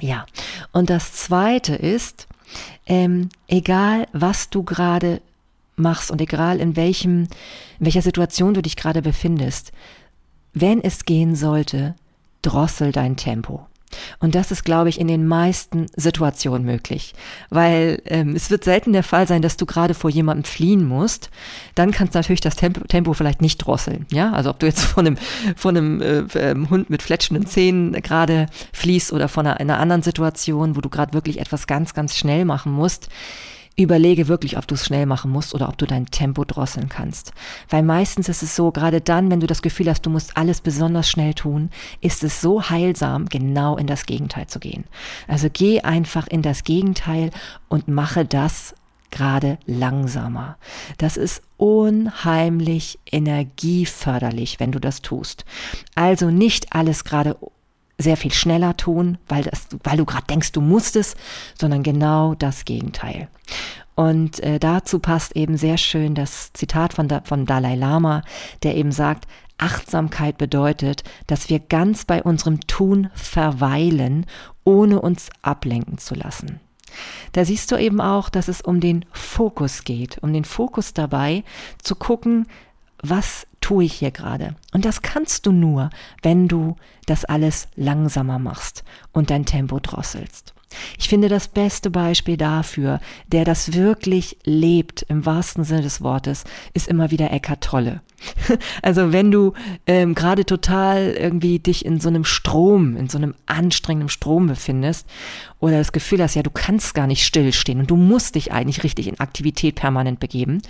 Ja, 0.00 0.26
und 0.72 0.90
das 0.90 1.12
Zweite 1.14 1.74
ist, 1.74 2.26
ähm, 2.86 3.28
egal 3.48 4.06
was 4.12 4.50
du 4.50 4.62
gerade 4.62 5.20
machst 5.76 6.10
und 6.10 6.20
egal 6.20 6.60
in 6.60 6.76
welchem, 6.76 7.28
in 7.78 7.86
welcher 7.86 8.02
Situation 8.02 8.54
du 8.54 8.62
dich 8.62 8.76
gerade 8.76 9.02
befindest, 9.02 9.72
wenn 10.52 10.82
es 10.82 11.04
gehen 11.04 11.36
sollte, 11.36 11.94
drossel 12.42 12.92
dein 12.92 13.16
Tempo. 13.16 13.66
Und 14.18 14.34
das 14.34 14.50
ist, 14.50 14.64
glaube 14.64 14.88
ich, 14.88 15.00
in 15.00 15.08
den 15.08 15.26
meisten 15.26 15.86
Situationen 15.96 16.66
möglich. 16.66 17.14
Weil 17.50 18.02
ähm, 18.06 18.34
es 18.34 18.50
wird 18.50 18.64
selten 18.64 18.92
der 18.92 19.02
Fall 19.02 19.26
sein, 19.26 19.42
dass 19.42 19.56
du 19.56 19.66
gerade 19.66 19.94
vor 19.94 20.10
jemandem 20.10 20.44
fliehen 20.44 20.84
musst. 20.86 21.30
Dann 21.74 21.92
kannst 21.92 22.14
du 22.14 22.18
natürlich 22.18 22.40
das 22.40 22.56
Tempo, 22.56 22.80
Tempo 22.86 23.12
vielleicht 23.12 23.42
nicht 23.42 23.58
drosseln. 23.58 24.06
Ja, 24.10 24.32
also 24.32 24.50
ob 24.50 24.58
du 24.58 24.66
jetzt 24.66 24.80
von 24.84 25.06
einem, 25.06 25.18
von 25.56 25.76
einem 25.76 26.00
äh, 26.00 26.24
ähm, 26.34 26.70
Hund 26.70 26.90
mit 26.90 27.02
fletschenden 27.02 27.46
Zähnen 27.46 27.92
gerade 28.02 28.46
fließt 28.72 29.12
oder 29.12 29.28
von 29.28 29.46
einer, 29.46 29.60
einer 29.60 29.78
anderen 29.78 30.02
Situation, 30.02 30.76
wo 30.76 30.80
du 30.80 30.88
gerade 30.88 31.14
wirklich 31.14 31.40
etwas 31.40 31.66
ganz, 31.66 31.94
ganz 31.94 32.16
schnell 32.16 32.44
machen 32.44 32.72
musst 32.72 33.08
überlege 33.76 34.28
wirklich, 34.28 34.56
ob 34.56 34.66
du 34.66 34.74
es 34.74 34.86
schnell 34.86 35.06
machen 35.06 35.30
musst 35.30 35.54
oder 35.54 35.68
ob 35.68 35.76
du 35.76 35.86
dein 35.86 36.06
Tempo 36.06 36.44
drosseln 36.44 36.88
kannst. 36.88 37.32
Weil 37.68 37.82
meistens 37.82 38.28
ist 38.28 38.42
es 38.42 38.56
so, 38.56 38.70
gerade 38.72 39.00
dann, 39.00 39.30
wenn 39.30 39.40
du 39.40 39.46
das 39.46 39.62
Gefühl 39.62 39.90
hast, 39.90 40.06
du 40.06 40.10
musst 40.10 40.36
alles 40.36 40.60
besonders 40.62 41.08
schnell 41.08 41.34
tun, 41.34 41.70
ist 42.00 42.24
es 42.24 42.40
so 42.40 42.70
heilsam, 42.70 43.26
genau 43.26 43.76
in 43.76 43.86
das 43.86 44.06
Gegenteil 44.06 44.46
zu 44.46 44.58
gehen. 44.58 44.84
Also 45.28 45.48
geh 45.52 45.82
einfach 45.82 46.26
in 46.26 46.42
das 46.42 46.64
Gegenteil 46.64 47.30
und 47.68 47.88
mache 47.88 48.24
das 48.24 48.74
gerade 49.10 49.58
langsamer. 49.66 50.56
Das 50.98 51.16
ist 51.16 51.42
unheimlich 51.58 52.98
energieförderlich, 53.10 54.58
wenn 54.58 54.72
du 54.72 54.80
das 54.80 55.02
tust. 55.02 55.44
Also 55.94 56.30
nicht 56.30 56.72
alles 56.72 57.04
gerade 57.04 57.36
sehr 57.98 58.16
viel 58.16 58.32
schneller 58.32 58.76
tun, 58.76 59.18
weil, 59.26 59.44
das, 59.44 59.68
weil 59.82 59.96
du 59.96 60.04
gerade 60.04 60.26
denkst, 60.26 60.52
du 60.52 60.60
musst 60.60 60.96
es, 60.96 61.16
sondern 61.58 61.82
genau 61.82 62.34
das 62.34 62.64
Gegenteil. 62.64 63.28
Und 63.94 64.40
äh, 64.40 64.58
dazu 64.58 64.98
passt 64.98 65.34
eben 65.36 65.56
sehr 65.56 65.78
schön 65.78 66.14
das 66.14 66.52
Zitat 66.52 66.92
von, 66.92 67.08
da, 67.08 67.22
von 67.24 67.46
Dalai 67.46 67.74
Lama, 67.74 68.22
der 68.62 68.76
eben 68.76 68.92
sagt, 68.92 69.26
Achtsamkeit 69.58 70.36
bedeutet, 70.36 71.02
dass 71.26 71.48
wir 71.48 71.60
ganz 71.60 72.04
bei 72.04 72.22
unserem 72.22 72.60
Tun 72.66 73.08
verweilen, 73.14 74.26
ohne 74.64 75.00
uns 75.00 75.30
ablenken 75.40 75.96
zu 75.96 76.14
lassen. 76.14 76.60
Da 77.32 77.44
siehst 77.44 77.72
du 77.72 77.76
eben 77.76 78.00
auch, 78.02 78.28
dass 78.28 78.48
es 78.48 78.60
um 78.60 78.80
den 78.80 79.06
Fokus 79.12 79.84
geht, 79.84 80.18
um 80.22 80.32
den 80.32 80.44
Fokus 80.44 80.92
dabei 80.92 81.42
zu 81.82 81.94
gucken, 81.94 82.46
was 83.02 83.46
tue 83.66 83.82
ich 83.82 83.94
hier 83.94 84.12
gerade? 84.12 84.54
Und 84.72 84.84
das 84.84 85.02
kannst 85.02 85.44
du 85.44 85.50
nur, 85.50 85.90
wenn 86.22 86.46
du 86.46 86.76
das 87.06 87.24
alles 87.24 87.66
langsamer 87.74 88.38
machst 88.38 88.84
und 89.10 89.30
dein 89.30 89.44
Tempo 89.44 89.80
drosselst. 89.80 90.54
Ich 90.98 91.08
finde 91.08 91.28
das 91.28 91.48
beste 91.48 91.90
Beispiel 91.90 92.36
dafür, 92.36 93.00
der 93.28 93.44
das 93.44 93.72
wirklich 93.72 94.36
lebt, 94.44 95.02
im 95.08 95.24
wahrsten 95.24 95.64
Sinne 95.64 95.82
des 95.82 96.02
Wortes, 96.02 96.44
ist 96.74 96.88
immer 96.88 97.10
wieder 97.10 97.32
Eckart 97.32 97.62
Tolle. 97.62 98.00
Also 98.82 99.12
wenn 99.12 99.30
du 99.30 99.52
ähm, 99.86 100.14
gerade 100.14 100.44
total 100.44 101.14
irgendwie 101.18 101.58
dich 101.58 101.84
in 101.84 102.00
so 102.00 102.08
einem 102.08 102.24
Strom, 102.24 102.96
in 102.96 103.08
so 103.08 103.18
einem 103.18 103.34
anstrengenden 103.46 104.08
Strom 104.08 104.46
befindest 104.46 105.06
oder 105.60 105.78
das 105.78 105.92
Gefühl 105.92 106.22
hast, 106.22 106.34
ja, 106.34 106.42
du 106.42 106.50
kannst 106.50 106.94
gar 106.94 107.06
nicht 107.06 107.24
stillstehen 107.24 107.80
und 107.80 107.90
du 107.90 107.96
musst 107.96 108.34
dich 108.34 108.52
eigentlich 108.52 108.84
richtig 108.84 109.08
in 109.08 109.20
Aktivität 109.20 109.74
permanent 109.74 110.20
begeben, 110.20 110.62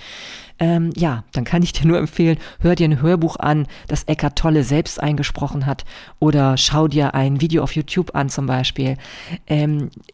ähm, 0.58 0.90
ja, 0.96 1.24
dann 1.32 1.44
kann 1.44 1.62
ich 1.62 1.72
dir 1.72 1.86
nur 1.86 1.98
empfehlen, 1.98 2.38
hör 2.60 2.74
dir 2.74 2.88
ein 2.88 3.02
Hörbuch 3.02 3.36
an, 3.36 3.66
das 3.88 4.04
Eckart 4.04 4.38
Tolle 4.38 4.64
selbst 4.64 5.00
eingesprochen 5.02 5.66
hat 5.66 5.84
oder 6.18 6.56
schau 6.56 6.88
dir 6.88 7.14
ein 7.14 7.40
Video 7.40 7.62
auf 7.62 7.76
YouTube 7.76 8.14
an 8.14 8.30
zum 8.30 8.46
Beispiel. 8.46 8.96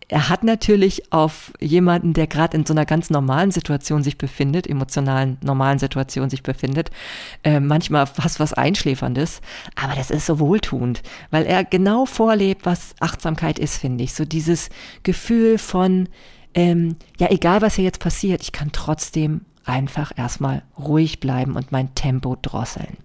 Er 0.09 0.29
hat 0.29 0.45
natürlich 0.45 1.13
auf 1.13 1.53
jemanden, 1.61 2.13
der 2.13 2.27
gerade 2.27 2.57
in 2.57 2.67
so 2.67 2.75
einer 2.75 2.87
ganz 2.87 3.11
normalen 3.11 3.51
Situation 3.51 4.03
sich 4.03 4.19
befindet, 4.19 4.67
emotionalen, 4.67 5.39
normalen 5.43 5.79
Situation 5.79 6.31
sich 6.31 6.43
befindet, 6.43 6.91
äh, 7.45 7.61
manchmal 7.61 8.07
fast 8.07 8.41
was 8.41 8.53
Einschläferndes, 8.53 9.41
aber 9.75 9.95
das 9.95 10.11
ist 10.11 10.27
so 10.27 10.39
wohltuend, 10.39 11.03
weil 11.31 11.45
er 11.45 11.65
genau 11.65 12.07
vorlebt, 12.07 12.67
was 12.67 12.95
Achtsamkeit 13.01 13.59
ist, 13.59 13.77
finde 13.77 14.05
ich. 14.05 14.15
So 14.15 14.25
dieses 14.25 14.69
Gefühl 15.03 15.59
von, 15.59 16.09
ähm, 16.55 16.97
ja, 17.19 17.31
egal 17.31 17.63
was 17.63 17.77
hier 17.77 17.85
jetzt 17.85 18.01
passiert, 18.01 18.43
ich 18.43 18.53
kann 18.53 18.71
trotzdem 18.73 19.43
einfach 19.65 20.13
erstmal 20.17 20.63
ruhig 20.79 21.21
bleiben 21.21 21.57
und 21.57 21.73
mein 21.73 21.95
Tempo 21.95 22.37
drosseln. 22.41 22.97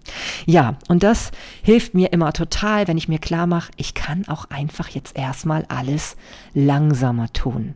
Ja, 0.46 0.76
und 0.88 1.02
das 1.02 1.30
hilft 1.62 1.94
mir 1.94 2.12
immer 2.12 2.32
total, 2.32 2.88
wenn 2.88 2.98
ich 2.98 3.08
mir 3.08 3.18
klar 3.18 3.46
mache, 3.46 3.70
ich 3.76 3.94
kann 3.94 4.26
auch 4.28 4.46
einfach 4.50 4.88
jetzt 4.88 5.16
erstmal 5.16 5.64
alles 5.68 6.16
langsamer 6.54 7.32
tun. 7.32 7.74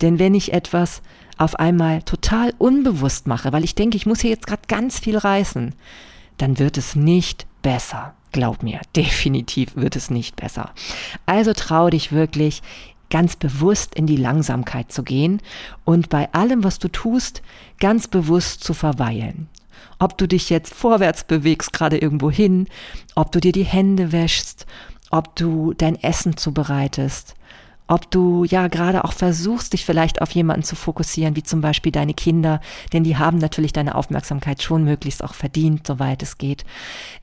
Denn 0.00 0.18
wenn 0.18 0.34
ich 0.34 0.52
etwas 0.52 1.02
auf 1.38 1.56
einmal 1.56 2.02
total 2.02 2.54
unbewusst 2.58 3.26
mache, 3.26 3.52
weil 3.52 3.64
ich 3.64 3.74
denke, 3.74 3.96
ich 3.96 4.06
muss 4.06 4.20
hier 4.20 4.30
jetzt 4.30 4.46
gerade 4.46 4.62
ganz 4.68 4.98
viel 4.98 5.16
reißen, 5.16 5.74
dann 6.38 6.58
wird 6.58 6.78
es 6.78 6.94
nicht 6.94 7.46
besser. 7.62 8.14
Glaub 8.32 8.62
mir, 8.62 8.80
definitiv 8.96 9.76
wird 9.76 9.96
es 9.96 10.10
nicht 10.10 10.36
besser. 10.36 10.70
Also 11.26 11.52
trau 11.52 11.90
dich 11.90 12.12
wirklich, 12.12 12.62
ganz 13.12 13.36
bewusst 13.36 13.94
in 13.94 14.06
die 14.06 14.16
Langsamkeit 14.16 14.90
zu 14.90 15.02
gehen 15.02 15.42
und 15.84 16.08
bei 16.08 16.32
allem, 16.32 16.64
was 16.64 16.78
du 16.78 16.88
tust, 16.88 17.42
ganz 17.78 18.08
bewusst 18.08 18.64
zu 18.64 18.72
verweilen. 18.72 19.48
Ob 19.98 20.16
du 20.16 20.26
dich 20.26 20.48
jetzt 20.48 20.72
vorwärts 20.72 21.24
bewegst, 21.24 21.74
gerade 21.74 21.98
irgendwo 21.98 22.30
hin, 22.30 22.68
ob 23.14 23.30
du 23.30 23.38
dir 23.38 23.52
die 23.52 23.64
Hände 23.64 24.12
wäschst, 24.12 24.64
ob 25.10 25.36
du 25.36 25.74
dein 25.74 26.02
Essen 26.02 26.38
zubereitest, 26.38 27.34
ob 27.86 28.10
du 28.10 28.44
ja 28.44 28.68
gerade 28.68 29.04
auch 29.04 29.12
versuchst, 29.12 29.74
dich 29.74 29.84
vielleicht 29.84 30.22
auf 30.22 30.30
jemanden 30.30 30.62
zu 30.62 30.74
fokussieren, 30.74 31.36
wie 31.36 31.42
zum 31.42 31.60
Beispiel 31.60 31.92
deine 31.92 32.14
Kinder, 32.14 32.62
denn 32.94 33.04
die 33.04 33.18
haben 33.18 33.36
natürlich 33.36 33.74
deine 33.74 33.94
Aufmerksamkeit 33.94 34.62
schon 34.62 34.84
möglichst 34.84 35.22
auch 35.22 35.34
verdient, 35.34 35.86
soweit 35.86 36.22
es 36.22 36.38
geht. 36.38 36.64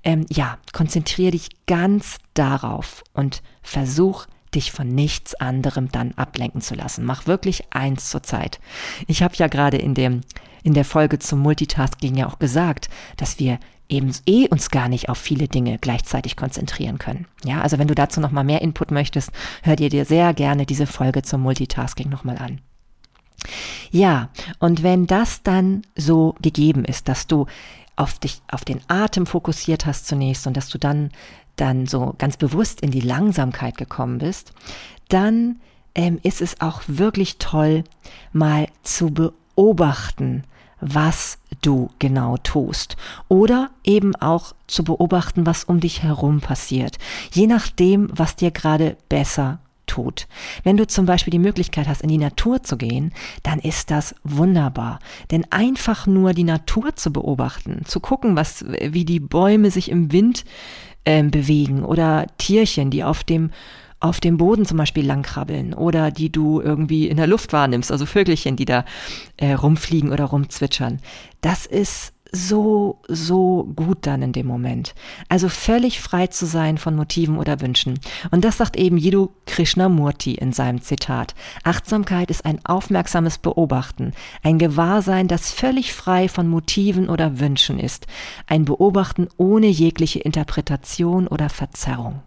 Ähm, 0.04 0.28
ja, 0.30 0.60
konzentriere 0.72 1.32
dich 1.32 1.50
ganz 1.66 2.20
darauf 2.36 3.04
und 3.14 3.42
versuch 3.64 4.28
dich 4.56 4.72
von 4.72 4.88
nichts 4.88 5.36
anderem 5.36 5.92
dann 5.92 6.14
ablenken 6.14 6.62
zu 6.62 6.76
lassen. 6.76 7.06
Mach 7.06 7.28
wirklich 7.28 7.64
eins 7.72 8.10
zur 8.10 8.24
Zeit. 8.24 8.60
Ich 9.08 9.24
habe 9.24 9.36
ja 9.36 9.48
gerade 9.48 9.78
in 9.78 9.94
dem 9.94 10.22
in 10.62 10.74
der 10.74 10.86
Folge 10.86 11.20
zum 11.20 11.40
Multitasking 11.40 12.16
ja 12.16 12.28
auch 12.28 12.38
gesagt, 12.38 12.90
dass 13.16 13.40
wir 13.40 13.60
eben 13.88 14.12
eh 14.28 14.48
uns 14.48 14.70
gar 14.70 14.88
nicht 14.88 15.10
auf 15.10 15.18
viele 15.18 15.48
Dinge 15.48 15.78
gleichzeitig 15.80 16.36
konzentrieren 16.36 17.00
können. 17.00 17.28
Ja, 17.44 17.62
also 17.62 17.80
wenn 17.80 17.88
du 17.88 17.96
dazu 17.96 18.20
noch 18.20 18.32
mal 18.32 18.44
mehr 18.44 18.62
Input 18.62 18.92
möchtest, 18.92 19.32
hör 19.64 19.76
dir 19.76 19.90
dir 19.90 20.06
sehr 20.06 20.34
gerne 20.34 20.66
diese 20.66 20.86
Folge 20.86 21.24
zum 21.24 21.42
Multitasking 21.42 22.10
noch 22.10 22.24
mal 22.24 22.38
an. 22.38 22.62
Ja, 23.90 24.30
und 24.60 24.84
wenn 24.84 25.08
das 25.08 25.44
dann 25.44 25.82
so 25.96 26.36
gegeben 26.42 26.86
ist, 26.86 27.08
dass 27.08 27.26
du 27.26 27.48
auf 28.00 28.20
dich, 28.20 28.42
auf 28.50 28.66
den 28.66 28.82
Atem 28.88 29.26
fokussiert 29.26 29.86
hast 29.86 30.08
zunächst 30.08 30.48
und 30.48 30.56
dass 30.56 30.70
du 30.70 30.78
dann 30.78 31.12
dann 31.60 31.88
so 31.88 32.16
ganz 32.18 32.38
bewusst 32.38 32.82
in 32.82 32.92
die 32.92 33.02
Langsamkeit 33.02 33.78
gekommen 33.78 34.20
bist, 34.20 34.54
dann 35.10 35.60
ähm, 35.96 36.20
ist 36.24 36.42
es 36.42 36.62
auch 36.62 36.82
wirklich 36.88 37.38
toll, 37.38 37.84
mal 38.32 38.68
zu 38.84 39.12
beobachten, 39.12 40.44
was 40.80 41.38
du 41.62 41.90
genau 42.00 42.38
tust. 42.38 42.96
Oder 43.28 43.70
eben 43.84 44.16
auch 44.16 44.54
zu 44.68 44.84
beobachten, 44.84 45.46
was 45.46 45.66
um 45.66 45.82
dich 45.82 46.04
herum 46.04 46.40
passiert. 46.40 46.98
Je 47.32 47.48
nachdem, 47.48 48.10
was 48.14 48.38
dir 48.38 48.52
gerade 48.52 48.96
besser 49.10 49.60
tut. 49.90 50.28
Wenn 50.64 50.78
du 50.78 50.88
zum 50.88 51.06
Beispiel 51.06 51.32
die 51.32 51.40
Möglichkeit 51.40 51.88
hast, 51.88 52.02
in 52.02 52.10
die 52.10 52.18
Natur 52.18 52.64
zu 52.64 52.78
gehen, 52.78 53.12
dann 53.44 53.60
ist 53.60 53.92
das 53.92 54.16
wunderbar. 54.24 55.00
Denn 55.32 55.46
einfach 55.50 56.08
nur 56.08 56.34
die 56.34 56.44
Natur 56.44 56.96
zu 56.96 57.12
beobachten, 57.12 57.82
zu 57.86 58.00
gucken, 58.00 58.36
was, 58.36 58.64
wie 58.66 59.04
die 59.04 59.20
Bäume 59.20 59.72
sich 59.72 59.90
im 59.90 60.12
Wind 60.12 60.46
äh, 61.04 61.24
bewegen 61.24 61.84
oder 61.84 62.28
Tierchen, 62.38 62.92
die 62.92 63.04
auf 63.04 63.24
dem 63.24 63.52
auf 64.02 64.22
dem 64.22 64.38
Boden 64.38 64.66
zum 64.66 64.78
Beispiel 64.78 65.06
langkrabbeln 65.06 65.74
oder 65.74 66.10
die 66.10 66.32
du 66.32 66.62
irgendwie 66.62 67.10
in 67.10 67.18
der 67.18 67.28
Luft 67.28 67.52
wahrnimmst, 67.52 67.92
also 67.92 68.06
Vögelchen, 68.06 68.56
die 68.56 68.64
da 68.64 68.86
äh, 69.36 69.52
rumfliegen 69.52 70.14
oder 70.14 70.24
rumzwitschern. 70.24 71.02
Das 71.42 71.66
ist 71.66 72.14
so, 72.32 73.00
so 73.08 73.68
gut 73.76 74.00
dann 74.06 74.22
in 74.22 74.34
dem 74.34 74.46
Moment. 74.46 74.94
Also 75.30 75.50
völlig 75.50 76.00
frei 76.00 76.28
zu 76.28 76.46
sein 76.46 76.78
von 76.78 76.96
Motiven 76.96 77.38
oder 77.38 77.62
Wünschen. 77.62 78.00
Und 78.32 78.46
das 78.46 78.58
sagt 78.58 78.76
eben 78.76 78.98
Jiddu 78.98 79.30
Krishnamurti 79.46 80.36
in 80.36 80.54
seinem 80.54 80.82
Zitat. 80.82 81.34
Achtsamkeit 81.64 82.30
ist 82.30 82.46
ein 82.46 82.64
aufmerksames 82.66 83.40
Beobachten, 83.40 84.14
ein 84.44 84.60
Gewahrsein, 84.60 85.28
das 85.28 85.52
völlig 85.52 85.94
frei 85.94 86.30
von 86.30 86.48
Motiven 86.48 87.10
oder 87.10 87.40
Wünschen 87.40 87.80
ist, 87.80 88.06
ein 88.48 88.66
Beobachten 88.66 89.28
ohne 89.38 89.68
jegliche 89.68 90.20
Interpretation 90.20 91.28
oder 91.28 91.50
Verzerrung. 91.50 92.22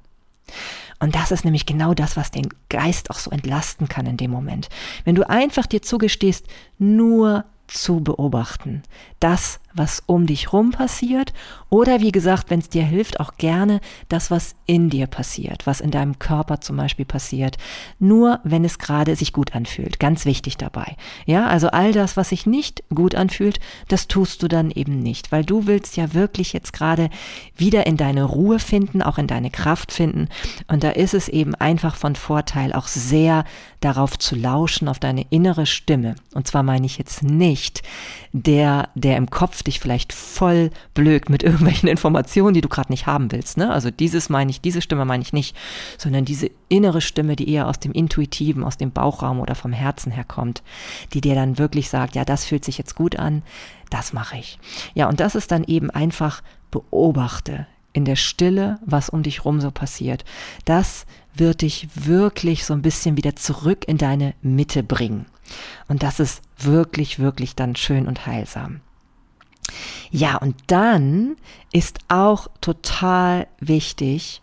Und 0.99 1.15
das 1.15 1.33
ist 1.33 1.45
nämlich 1.45 1.67
genau 1.67 1.95
das, 1.95 2.17
was 2.17 2.31
den 2.31 2.49
Geist 2.69 3.11
auch 3.11 3.19
so 3.19 3.31
entlasten 3.31 3.89
kann 3.89 4.07
in 4.07 4.17
dem 4.17 4.31
Moment. 4.31 4.69
Wenn 5.05 5.17
du 5.17 5.29
einfach 5.29 5.67
dir 5.67 5.83
zugestehst, 5.83 6.47
nur 6.79 7.45
zu 7.67 8.01
beobachten. 8.01 8.83
Das, 9.19 9.61
was 9.75 10.03
um 10.07 10.27
dich 10.27 10.53
rum 10.53 10.71
passiert 10.71 11.33
oder 11.73 12.03
wie 12.03 12.13
gesagt, 12.13 12.51
wenn 12.51 12.59
es 12.59 12.69
dir 12.69 12.83
hilft, 12.83 13.19
auch 13.19 13.39
gerne 13.39 13.81
das, 14.11 14.31
was 14.31 14.57
in 14.67 14.91
dir 14.91 15.07
passiert, 15.07 15.67
was 15.67 15.81
in 15.81 15.91
deinem 15.91 16.19
Körper 16.19 16.61
zum 16.61 16.77
Beispiel 16.77 17.07
passiert. 17.07 17.57
Nur 17.99 18.41
wenn 18.45 18.63
es 18.67 18.79
gerade 18.79 19.17
sich 19.17 19.33
gut 19.33 19.55
anfühlt. 19.55 19.99
Ganz 19.99 20.27
wichtig 20.27 20.59
dabei. 20.59 20.97
Ja, 21.25 21.47
also 21.47 21.69
all 21.69 21.93
das, 21.93 22.19
was 22.19 22.29
sich 22.29 22.45
nicht 22.45 22.85
gut 22.95 23.15
anfühlt, 23.15 23.59
das 23.89 24.07
tust 24.07 24.43
du 24.43 24.49
dann 24.49 24.71
eben 24.71 24.99
nicht, 24.99 25.33
weil 25.33 25.47
du 25.47 25.67
willst 25.67 25.97
ja 25.97 26.13
wirklich 26.13 26.53
jetzt 26.53 26.75
gerade 26.75 27.09
wieder 27.57 27.87
in 27.87 27.97
deine 27.97 28.25
Ruhe 28.25 28.59
finden, 28.59 29.01
auch 29.01 29.17
in 29.17 29.27
deine 29.27 29.51
Kraft 29.51 29.93
finden. 29.93 30.29
Und 30.69 30.85
da 30.85 30.91
ist 30.91 31.15
es 31.15 31.31
eben 31.31 31.55
einfach 31.55 31.97
von 31.97 32.17
Vorteil, 32.17 32.75
auch 32.75 32.87
sehr 32.87 33.47
darauf 33.81 34.19
zu 34.19 34.37
lauschen, 34.37 34.89
auf 34.89 34.99
deine 34.99 35.25
innere 35.31 35.65
Stimme. 35.65 36.17
Und 36.35 36.47
zwar 36.47 36.63
meine 36.63 36.85
ich 36.85 36.99
jetzt 36.99 37.23
nicht 37.23 37.83
der, 38.33 38.91
der 38.95 39.17
im 39.17 39.31
Kopf 39.31 39.62
dich 39.65 39.81
vielleicht 39.81 40.13
voll 40.13 40.71
blökt 40.95 41.29
mit 41.31 41.43
irgendwelchen 41.43 41.89
Informationen, 41.91 42.55
die 42.55 42.61
du 42.61 42.69
gerade 42.69 42.93
nicht 42.93 43.07
haben 43.07 43.33
willst. 43.33 43.57
Ne? 43.57 43.71
Also 43.71 43.91
dieses 43.91 44.29
meine 44.29 44.51
ich, 44.51 44.61
diese 44.61 44.83
Stimme 44.83 45.05
meine 45.05 45.23
ich 45.23 45.33
nicht, 45.33 45.57
sondern 45.99 46.25
diese 46.25 46.51
innere 46.69 47.01
Stimme, 47.01 47.37
die 47.37 47.51
eher 47.51 47.69
aus 47.69 47.79
dem 47.79 47.93
Intuitiven, 47.93 48.65
aus 48.65 48.77
dem 48.77 48.93
Bauchraum 48.93 49.41
oder 49.41 49.55
vom 49.55 49.73
Herzen 49.73 50.13
herkommt, 50.13 50.63
die 51.13 51.21
dir 51.21 51.35
dann 51.35 51.59
wirklich 51.59 51.89
sagt, 51.89 52.15
ja, 52.15 52.25
das 52.25 52.45
fühlt 52.45 52.65
sich 52.65 52.79
jetzt 52.79 52.95
gut 52.95 53.17
an, 53.17 53.43
das 53.91 54.13
mache 54.13 54.39
ich. 54.39 54.59
Ja, 54.95 55.09
und 55.09 55.21
das 55.21 55.35
ist 55.35 55.53
dann 55.53 55.65
eben 55.65 55.91
einfach 55.91 56.43
beobachte 56.71 57.67
in 57.93 58.05
der 58.05 58.17
Stille, 58.17 58.79
was 58.85 59.11
um 59.11 59.23
dich 59.23 59.45
rum 59.45 59.61
so 59.61 59.71
passiert. 59.71 60.25
Das 60.65 61.07
wird 61.35 61.63
dich 61.63 61.89
wirklich 61.95 62.65
so 62.65 62.75
ein 62.75 62.83
bisschen 62.83 63.17
wieder 63.17 63.37
zurück 63.37 63.85
in 63.87 63.99
deine 63.99 64.35
Mitte 64.43 64.83
bringen. 64.83 65.27
Und 65.89 66.03
das 66.03 66.21
ist 66.21 66.43
wirklich, 66.59 67.19
wirklich 67.19 67.55
dann 67.55 67.77
schön 67.77 68.07
und 68.07 68.27
heilsam. 68.27 68.81
Ja, 70.11 70.37
und 70.37 70.57
dann 70.67 71.37
ist 71.73 71.99
auch 72.09 72.49
total 72.61 73.47
wichtig, 73.61 74.43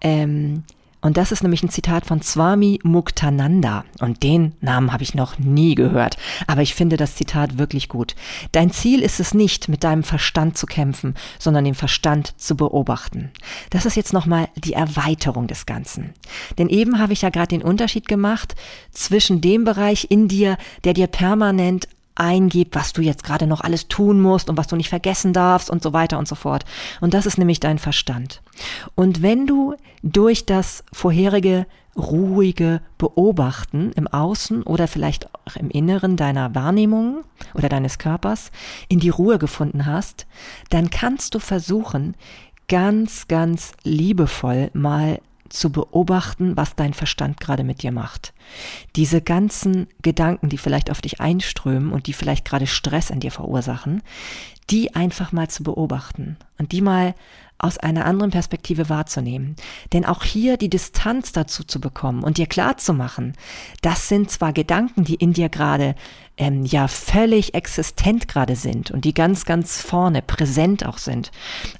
ähm, 0.00 0.64
Und 1.04 1.16
das 1.16 1.32
ist 1.32 1.42
nämlich 1.42 1.64
ein 1.64 1.68
Zitat 1.68 2.06
von 2.06 2.22
Swami 2.22 2.78
Muktananda. 2.84 3.84
Und 3.98 4.22
den 4.22 4.52
Namen 4.60 4.92
habe 4.92 5.02
ich 5.02 5.16
noch 5.16 5.36
nie 5.36 5.74
gehört. 5.74 6.16
Aber 6.46 6.62
ich 6.62 6.76
finde 6.76 6.96
das 6.96 7.16
Zitat 7.16 7.58
wirklich 7.58 7.88
gut. 7.88 8.14
Dein 8.52 8.70
Ziel 8.70 9.02
ist 9.02 9.18
es 9.18 9.34
nicht, 9.34 9.68
mit 9.68 9.82
deinem 9.82 10.04
Verstand 10.04 10.56
zu 10.56 10.64
kämpfen, 10.64 11.16
sondern 11.40 11.64
den 11.64 11.74
Verstand 11.74 12.40
zu 12.40 12.56
beobachten. 12.56 13.32
Das 13.70 13.84
ist 13.84 13.96
jetzt 13.96 14.12
nochmal 14.12 14.48
die 14.54 14.74
Erweiterung 14.74 15.48
des 15.48 15.66
Ganzen. 15.66 16.14
Denn 16.56 16.68
eben 16.68 17.00
habe 17.00 17.14
ich 17.14 17.22
ja 17.22 17.30
gerade 17.30 17.48
den 17.48 17.62
Unterschied 17.62 18.06
gemacht 18.06 18.54
zwischen 18.92 19.40
dem 19.40 19.64
Bereich 19.64 20.06
in 20.08 20.28
dir, 20.28 20.56
der 20.84 20.92
dir 20.92 21.08
permanent 21.08 21.88
eingibt, 22.14 22.74
was 22.74 22.92
du 22.92 23.02
jetzt 23.02 23.24
gerade 23.24 23.46
noch 23.46 23.60
alles 23.60 23.88
tun 23.88 24.20
musst 24.20 24.50
und 24.50 24.56
was 24.56 24.66
du 24.66 24.76
nicht 24.76 24.88
vergessen 24.88 25.32
darfst 25.32 25.70
und 25.70 25.82
so 25.82 25.92
weiter 25.92 26.18
und 26.18 26.28
so 26.28 26.34
fort. 26.34 26.64
Und 27.00 27.14
das 27.14 27.26
ist 27.26 27.38
nämlich 27.38 27.60
dein 27.60 27.78
Verstand. 27.78 28.42
Und 28.94 29.22
wenn 29.22 29.46
du 29.46 29.74
durch 30.02 30.46
das 30.46 30.84
vorherige 30.92 31.66
ruhige 31.96 32.80
Beobachten 32.96 33.92
im 33.92 34.08
Außen 34.08 34.62
oder 34.62 34.88
vielleicht 34.88 35.28
auch 35.34 35.56
im 35.56 35.70
Inneren 35.70 36.16
deiner 36.16 36.54
Wahrnehmung 36.54 37.24
oder 37.54 37.68
deines 37.68 37.98
Körpers 37.98 38.50
in 38.88 38.98
die 38.98 39.10
Ruhe 39.10 39.38
gefunden 39.38 39.84
hast, 39.86 40.26
dann 40.70 40.90
kannst 40.90 41.34
du 41.34 41.38
versuchen, 41.38 42.14
ganz, 42.68 43.28
ganz 43.28 43.72
liebevoll 43.82 44.70
mal 44.72 45.20
zu 45.52 45.70
beobachten, 45.70 46.56
was 46.56 46.74
dein 46.74 46.94
Verstand 46.94 47.40
gerade 47.40 47.64
mit 47.64 47.82
dir 47.82 47.92
macht. 47.92 48.32
Diese 48.96 49.20
ganzen 49.20 49.86
Gedanken, 50.02 50.48
die 50.48 50.58
vielleicht 50.58 50.90
auf 50.90 51.00
dich 51.00 51.20
einströmen 51.20 51.92
und 51.92 52.06
die 52.06 52.12
vielleicht 52.12 52.44
gerade 52.44 52.66
Stress 52.66 53.10
in 53.10 53.20
dir 53.20 53.30
verursachen, 53.30 54.02
die 54.70 54.94
einfach 54.94 55.32
mal 55.32 55.48
zu 55.48 55.62
beobachten 55.62 56.36
und 56.58 56.72
die 56.72 56.80
mal 56.80 57.14
aus 57.58 57.78
einer 57.78 58.06
anderen 58.06 58.32
Perspektive 58.32 58.88
wahrzunehmen. 58.88 59.54
Denn 59.92 60.04
auch 60.04 60.24
hier 60.24 60.56
die 60.56 60.70
Distanz 60.70 61.32
dazu 61.32 61.62
zu 61.62 61.80
bekommen 61.80 62.24
und 62.24 62.38
dir 62.38 62.46
klar 62.46 62.76
zu 62.76 62.92
machen, 62.92 63.34
das 63.82 64.08
sind 64.08 64.30
zwar 64.30 64.52
Gedanken, 64.52 65.04
die 65.04 65.14
in 65.14 65.32
dir 65.32 65.48
gerade 65.48 65.94
ähm, 66.36 66.64
ja 66.64 66.88
völlig 66.88 67.54
existent 67.54 68.28
gerade 68.28 68.56
sind 68.56 68.90
und 68.90 69.04
die 69.04 69.14
ganz, 69.14 69.44
ganz 69.44 69.80
vorne 69.80 70.22
präsent 70.22 70.86
auch 70.86 70.98
sind, 70.98 71.30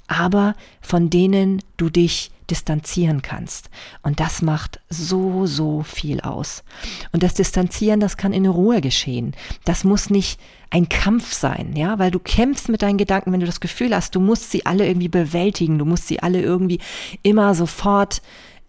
aber 0.07 0.55
von 0.81 1.09
denen 1.09 1.61
du 1.77 1.89
dich 1.89 2.31
distanzieren 2.49 3.21
kannst. 3.21 3.69
Und 4.01 4.19
das 4.19 4.41
macht 4.41 4.79
so, 4.89 5.45
so 5.45 5.81
viel 5.81 6.21
aus. 6.21 6.63
Und 7.11 7.23
das 7.23 7.33
Distanzieren, 7.33 7.99
das 7.99 8.17
kann 8.17 8.33
in 8.33 8.45
Ruhe 8.45 8.81
geschehen. 8.81 9.33
Das 9.65 9.83
muss 9.83 10.09
nicht 10.09 10.39
ein 10.69 10.89
Kampf 10.89 11.33
sein, 11.33 11.73
ja, 11.75 11.99
weil 11.99 12.11
du 12.11 12.19
kämpfst 12.19 12.67
mit 12.69 12.81
deinen 12.81 12.97
Gedanken, 12.97 13.31
wenn 13.31 13.39
du 13.39 13.45
das 13.45 13.59
Gefühl 13.59 13.95
hast, 13.95 14.15
du 14.15 14.19
musst 14.19 14.51
sie 14.51 14.65
alle 14.65 14.87
irgendwie 14.87 15.07
bewältigen, 15.07 15.77
du 15.77 15.85
musst 15.85 16.07
sie 16.07 16.19
alle 16.21 16.41
irgendwie 16.41 16.79
immer 17.21 17.53
sofort 17.53 18.21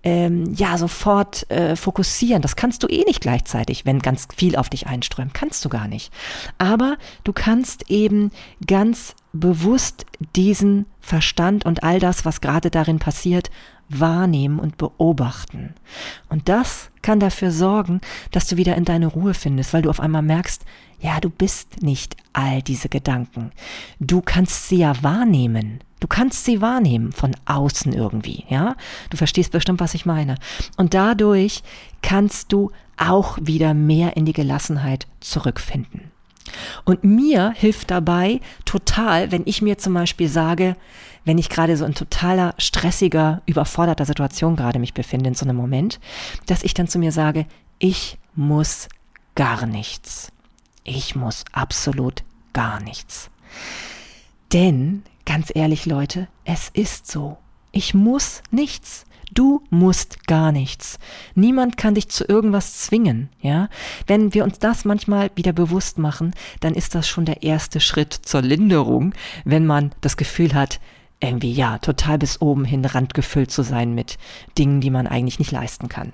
ähm, 0.04 0.52
ja 0.54 0.76
sofort 0.78 1.50
äh, 1.50 1.75
fokussieren. 1.76 2.42
Das 2.42 2.56
kannst 2.56 2.82
du 2.82 2.87
eh 2.87 3.04
nicht 3.04 3.23
gleichzeitig, 3.23 3.87
wenn 3.87 3.99
ganz 4.00 4.28
viel 4.37 4.54
auf 4.54 4.68
dich 4.68 4.87
einströmt. 4.87 5.34
Kannst 5.34 5.64
du 5.64 5.68
gar 5.70 5.88
nicht. 5.88 6.12
Aber 6.58 6.99
du 7.25 7.32
kannst 7.32 7.90
eben 7.90 8.30
ganz 8.66 9.16
bewusst 9.32 10.06
diesen 10.37 10.87
Verstand 11.00 11.64
und 11.64 11.82
all 11.82 11.99
das, 11.99 12.25
was 12.25 12.40
gerade 12.40 12.70
darin 12.70 12.99
passiert, 12.99 13.50
wahrnehmen 13.88 14.58
und 14.58 14.78
beobachten. 14.78 15.75
Und 16.28 16.49
das 16.49 16.90
kann 17.02 17.20
dafür 17.20 17.50
sorgen, 17.50 18.00
dass 18.30 18.46
du 18.46 18.56
wieder 18.56 18.76
in 18.76 18.84
deine 18.84 19.06
Ruhe 19.06 19.34
findest, 19.34 19.73
weil 19.73 19.82
du 19.82 19.90
auf 19.90 20.00
einmal 20.00 20.23
merkst, 20.23 20.64
ja, 21.01 21.21
du 21.21 21.31
bist 21.31 21.83
nicht 21.83 22.17
all 22.33 22.63
diese 22.63 22.89
Gedanken. 22.89 23.53
Du 24.01 24.21
kannst 24.21 24.69
sie 24.69 24.79
ja 24.79 24.95
wahrnehmen. 25.03 25.81
Du 26.01 26.09
kannst 26.09 26.45
sie 26.45 26.61
wahrnehmen 26.61 27.13
von 27.13 27.35
außen 27.47 27.93
irgendwie, 27.93 28.45
ja? 28.49 28.77
Du 29.11 29.17
verstehst 29.17 29.53
bestimmt, 29.53 29.81
was 29.81 29.95
ich 29.95 30.05
meine. 30.05 30.37
Und 30.77 30.93
dadurch 30.93 31.63
kannst 32.03 32.53
du 32.53 32.71
auch 32.97 33.39
wieder 33.41 33.75
mehr 33.75 34.17
in 34.17 34.27
die 34.27 34.33
Gelassenheit 34.33 35.07
zurückfinden. 35.21 36.13
Und 36.85 37.05
mir 37.05 37.53
hilft 37.57 37.91
dabei 37.91 38.41
total, 38.65 39.33
wenn 39.33 39.43
ich 39.47 39.63
mir 39.63 39.79
zum 39.79 39.95
Beispiel 39.95 40.29
sage, 40.29 40.77
wenn 41.25 41.39
ich 41.39 41.49
gerade 41.49 41.77
so 41.77 41.85
in 41.85 41.95
totaler 41.95 42.55
stressiger, 42.59 43.41
überforderter 43.47 44.05
Situation 44.05 44.57
gerade 44.57 44.79
mich 44.79 44.95
befinde 44.95 45.29
in 45.29 45.35
so 45.35 45.47
einem 45.47 45.57
Moment, 45.57 46.01
dass 46.47 46.63
ich 46.63 46.75
dann 46.75 46.89
zu 46.89 46.99
mir 46.99 47.13
sage, 47.13 47.47
ich 47.78 48.19
muss 48.35 48.89
gar 49.35 49.67
nichts. 49.67 50.33
Ich 50.84 51.16
muss 51.16 51.44
absolut 51.52 52.23
gar 52.52 52.80
nichts. 52.80 53.30
Denn, 54.52 55.02
ganz 55.25 55.50
ehrlich 55.54 55.86
Leute, 55.86 56.28
es 56.44 56.68
ist 56.68 57.10
so. 57.10 57.38
Ich 57.73 57.94
muss 57.94 58.42
nichts. 58.50 59.06
Du 59.32 59.62
musst 59.70 60.26
gar 60.28 60.52
nichts. 60.52 60.99
Niemand 61.34 61.78
kann 61.78 61.94
dich 61.94 62.08
zu 62.10 62.25
irgendwas 62.25 62.76
zwingen, 62.76 63.30
ja? 63.40 63.68
Wenn 64.06 64.34
wir 64.34 64.44
uns 64.44 64.58
das 64.58 64.84
manchmal 64.84 65.30
wieder 65.34 65.52
bewusst 65.52 65.99
machen, 65.99 66.34
dann 66.60 66.75
ist 66.75 66.94
das 66.94 67.08
schon 67.08 67.25
der 67.25 67.42
erste 67.42 67.80
Schritt 67.80 68.12
zur 68.12 68.42
Linderung, 68.42 69.14
wenn 69.44 69.66
man 69.66 69.92
das 70.02 70.18
Gefühl 70.18 70.54
hat, 70.54 70.80
irgendwie 71.18 71.52
ja, 71.52 71.78
total 71.78 72.18
bis 72.18 72.42
oben 72.42 72.66
hin 72.66 72.84
randgefüllt 72.84 73.50
zu 73.50 73.62
sein 73.62 73.94
mit 73.94 74.18
Dingen, 74.58 74.82
die 74.82 74.90
man 74.90 75.06
eigentlich 75.06 75.38
nicht 75.38 75.52
leisten 75.52 75.88
kann. 75.88 76.12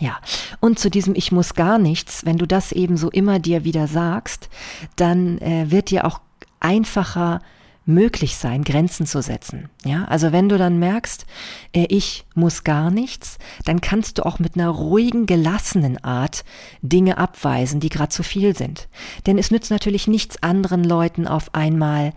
Ja, 0.00 0.18
und 0.60 0.78
zu 0.78 0.90
diesem 0.90 1.14
Ich 1.14 1.32
muss 1.32 1.54
gar 1.54 1.78
nichts, 1.78 2.24
wenn 2.24 2.38
du 2.38 2.46
das 2.46 2.72
eben 2.72 2.96
so 2.96 3.10
immer 3.10 3.38
dir 3.38 3.64
wieder 3.64 3.86
sagst, 3.86 4.48
dann 4.96 5.38
äh, 5.38 5.70
wird 5.70 5.90
dir 5.90 6.04
auch 6.04 6.20
einfacher 6.60 7.40
möglich 7.84 8.36
sein, 8.36 8.62
Grenzen 8.62 9.06
zu 9.06 9.22
setzen. 9.22 9.68
Ja, 9.84 10.04
also 10.04 10.30
wenn 10.32 10.48
du 10.48 10.56
dann 10.56 10.78
merkst, 10.78 11.26
äh, 11.72 11.86
ich 11.88 12.24
muss 12.34 12.64
gar 12.64 12.90
nichts, 12.90 13.38
dann 13.64 13.80
kannst 13.80 14.18
du 14.18 14.26
auch 14.26 14.38
mit 14.38 14.54
einer 14.54 14.68
ruhigen, 14.68 15.26
gelassenen 15.26 16.02
Art 16.04 16.44
Dinge 16.80 17.18
abweisen, 17.18 17.80
die 17.80 17.88
gerade 17.88 18.10
zu 18.10 18.22
viel 18.22 18.56
sind. 18.56 18.88
Denn 19.26 19.38
es 19.38 19.50
nützt 19.50 19.70
natürlich 19.70 20.06
nichts 20.06 20.42
anderen 20.42 20.84
Leuten 20.84 21.26
auf 21.26 21.54
einmal 21.54 22.12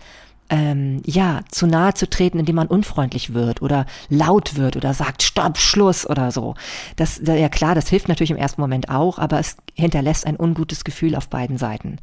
ähm, 0.50 1.02
ja, 1.06 1.42
zu 1.50 1.66
nahe 1.66 1.94
zu 1.94 2.10
treten, 2.10 2.40
indem 2.40 2.56
man 2.56 2.68
unfreundlich 2.68 3.34
wird 3.34 3.62
oder 3.62 3.86
laut 4.10 4.56
wird 4.56 4.76
oder 4.76 4.94
sagt 4.94 5.24
Stopp, 5.24 5.58
Schluss 5.58 6.08
oder 6.08 6.32
so. 6.32 6.56
Das, 6.96 7.20
ja 7.24 7.50
klar, 7.50 7.74
das 7.74 7.90
hilft 7.90 8.08
natürlich 8.08 8.32
im 8.32 8.38
ersten 8.38 8.62
Moment 8.62 8.90
auch, 8.90 9.18
aber 9.18 9.40
es 9.40 9.58
hinterlässt 9.74 10.26
ein 10.28 10.40
ungutes 10.40 10.84
Gefühl 10.84 11.16
auf 11.16 11.30
beiden 11.30 11.58
Seiten. 11.58 11.98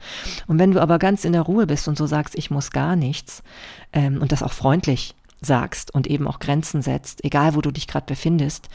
Und 0.47 0.59
wenn 0.59 0.73
du 0.73 0.81
aber 0.81 0.99
ganz 0.99 1.25
in 1.25 1.33
der 1.33 1.43
Ruhe 1.43 1.67
bist 1.67 1.87
und 1.87 1.97
so 1.97 2.07
sagst, 2.07 2.35
ich 2.37 2.51
muss 2.51 2.71
gar 2.71 2.97
nichts 2.97 3.43
ähm, 3.93 4.21
und 4.21 4.33
das 4.33 4.43
auch 4.43 4.53
freundlich 4.53 5.15
sagst 5.41 5.93
und 5.95 6.07
eben 6.07 6.27
auch 6.27 6.39
Grenzen 6.39 6.83
setzt, 6.83 7.25
egal 7.25 7.55
wo 7.55 7.61
du 7.61 7.71
dich 7.71 7.87
gerade 7.87 8.07
befindest, 8.07 8.69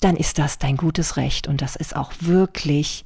dann 0.00 0.16
ist 0.16 0.38
das 0.38 0.58
dein 0.58 0.76
gutes 0.76 1.16
Recht 1.16 1.48
und 1.48 1.62
das 1.62 1.76
ist 1.76 1.96
auch 1.96 2.12
wirklich 2.20 3.04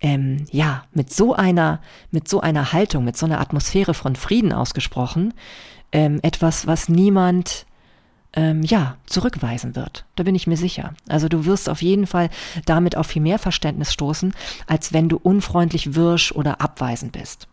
ähm, 0.00 0.46
ja, 0.50 0.84
mit 0.92 1.12
so 1.12 1.34
einer, 1.34 1.80
mit 2.10 2.28
so 2.28 2.40
einer 2.40 2.72
Haltung, 2.72 3.04
mit 3.04 3.16
so 3.16 3.26
einer 3.26 3.40
Atmosphäre 3.40 3.94
von 3.94 4.16
Frieden 4.16 4.52
ausgesprochen, 4.52 5.34
ähm, 5.92 6.20
etwas, 6.22 6.66
was 6.66 6.88
niemand 6.88 7.66
ähm, 8.34 8.62
ja, 8.62 8.98
zurückweisen 9.06 9.74
wird. 9.74 10.04
Da 10.14 10.22
bin 10.22 10.34
ich 10.34 10.46
mir 10.46 10.58
sicher. 10.58 10.94
Also 11.08 11.28
du 11.28 11.46
wirst 11.46 11.68
auf 11.68 11.82
jeden 11.82 12.06
Fall 12.06 12.28
damit 12.66 12.96
auf 12.96 13.06
viel 13.06 13.22
mehr 13.22 13.38
Verständnis 13.38 13.92
stoßen, 13.92 14.34
als 14.66 14.92
wenn 14.92 15.08
du 15.08 15.16
unfreundlich 15.16 15.94
wirsch 15.94 16.32
oder 16.32 16.60
abweisend 16.60 17.12
bist. 17.12 17.48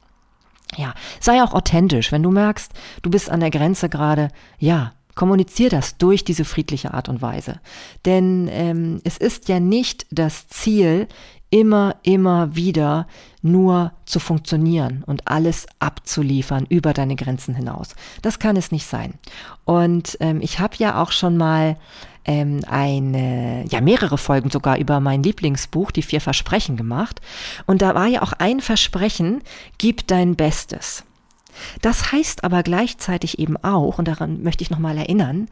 Ja, 0.76 0.94
sei 1.20 1.42
auch 1.44 1.54
authentisch. 1.54 2.12
Wenn 2.12 2.24
du 2.24 2.32
merkst, 2.32 2.72
du 3.02 3.10
bist 3.10 3.30
an 3.30 3.40
der 3.40 3.52
Grenze 3.52 3.90
gerade, 3.90 4.30
ja, 4.60 4.94
kommunizier 5.16 5.70
das 5.70 5.98
durch 5.98 6.24
diese 6.24 6.44
friedliche 6.44 6.94
Art 6.94 7.08
und 7.08 7.22
Weise. 7.22 7.60
Denn 8.06 8.50
ähm, 8.52 9.00
es 9.04 9.18
ist 9.18 9.48
ja 9.48 9.60
nicht 9.60 10.08
das 10.10 10.48
Ziel, 10.48 11.08
immer, 11.54 11.98
immer 12.02 12.56
wieder 12.56 13.06
nur 13.44 13.92
zu 14.06 14.20
funktionieren 14.20 15.04
und 15.06 15.28
alles 15.28 15.68
abzuliefern 15.78 16.66
über 16.68 16.94
deine 16.94 17.16
Grenzen 17.16 17.54
hinaus. 17.54 17.90
Das 18.24 18.40
kann 18.40 18.58
es 18.58 18.72
nicht 18.72 18.88
sein. 18.88 19.14
Und 19.64 20.18
ähm, 20.20 20.42
ich 20.42 20.58
habe 20.58 20.74
ja 20.78 21.00
auch 21.00 21.12
schon 21.12 21.38
mal 21.38 21.78
ähm, 22.26 22.62
eine, 22.68 23.66
ja 23.70 23.82
mehrere 23.82 24.18
Folgen 24.18 24.50
sogar 24.50 24.80
über 24.80 25.00
mein 25.00 25.22
Lieblingsbuch, 25.22 25.92
die 25.92 26.02
vier 26.02 26.22
Versprechen 26.22 26.76
gemacht. 26.76 27.22
Und 27.68 27.84
da 27.84 27.94
war 27.94 28.08
ja 28.08 28.24
auch 28.24 28.34
ein 28.34 28.60
Versprechen, 28.60 29.44
gib 29.78 30.08
dein 30.08 30.36
Bestes. 30.36 31.04
Das 31.82 32.12
heißt 32.12 32.44
aber 32.44 32.64
gleichzeitig 32.64 33.40
eben 33.40 33.58
auch, 33.58 34.00
und 34.00 34.08
daran 34.08 34.44
möchte 34.44 34.64
ich 34.64 34.70
nochmal 34.70 34.98
erinnern, 34.98 35.48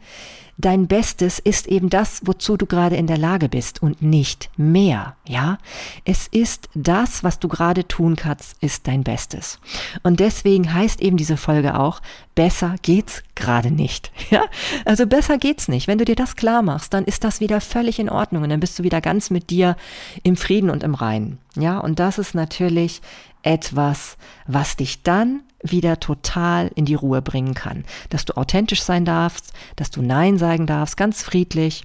dein 0.58 0.86
Bestes 0.86 1.38
ist 1.38 1.66
eben 1.66 1.90
das, 1.90 2.20
wozu 2.24 2.56
du 2.56 2.66
gerade 2.66 2.96
in 2.96 3.06
der 3.06 3.18
Lage 3.18 3.48
bist 3.48 3.82
und 3.82 4.02
nicht 4.02 4.50
mehr, 4.56 5.16
ja? 5.26 5.58
Es 6.04 6.26
ist 6.28 6.68
das, 6.74 7.24
was 7.24 7.38
du 7.38 7.48
gerade 7.48 7.88
tun 7.88 8.16
kannst, 8.16 8.56
ist 8.60 8.86
dein 8.86 9.02
Bestes. 9.02 9.58
Und 10.02 10.20
deswegen 10.20 10.72
heißt 10.72 11.00
eben 11.00 11.16
diese 11.16 11.36
Folge 11.36 11.78
auch, 11.78 12.00
besser 12.34 12.76
geht's 12.82 13.22
gerade 13.34 13.70
nicht, 13.70 14.12
ja? 14.30 14.44
Also 14.84 15.06
besser 15.06 15.38
geht's 15.38 15.68
nicht. 15.68 15.88
Wenn 15.88 15.98
du 15.98 16.04
dir 16.04 16.16
das 16.16 16.36
klar 16.36 16.62
machst, 16.62 16.94
dann 16.94 17.04
ist 17.04 17.24
das 17.24 17.40
wieder 17.40 17.60
völlig 17.60 17.98
in 17.98 18.10
Ordnung 18.10 18.42
und 18.42 18.50
dann 18.50 18.60
bist 18.60 18.78
du 18.78 18.82
wieder 18.82 19.00
ganz 19.00 19.30
mit 19.30 19.50
dir 19.50 19.76
im 20.22 20.36
Frieden 20.36 20.70
und 20.70 20.82
im 20.82 20.94
Reinen, 20.94 21.38
ja? 21.56 21.78
Und 21.78 21.98
das 21.98 22.18
ist 22.18 22.34
natürlich 22.34 23.00
etwas, 23.42 24.16
was 24.46 24.76
dich 24.76 25.02
dann 25.02 25.42
wieder 25.62 26.00
total 26.00 26.70
in 26.74 26.84
die 26.84 26.94
Ruhe 26.94 27.22
bringen 27.22 27.54
kann. 27.54 27.84
Dass 28.10 28.24
du 28.24 28.36
authentisch 28.36 28.82
sein 28.82 29.04
darfst, 29.04 29.52
dass 29.76 29.90
du 29.90 30.02
Nein 30.02 30.38
sagen 30.38 30.66
darfst, 30.66 30.96
ganz 30.96 31.22
friedlich 31.22 31.84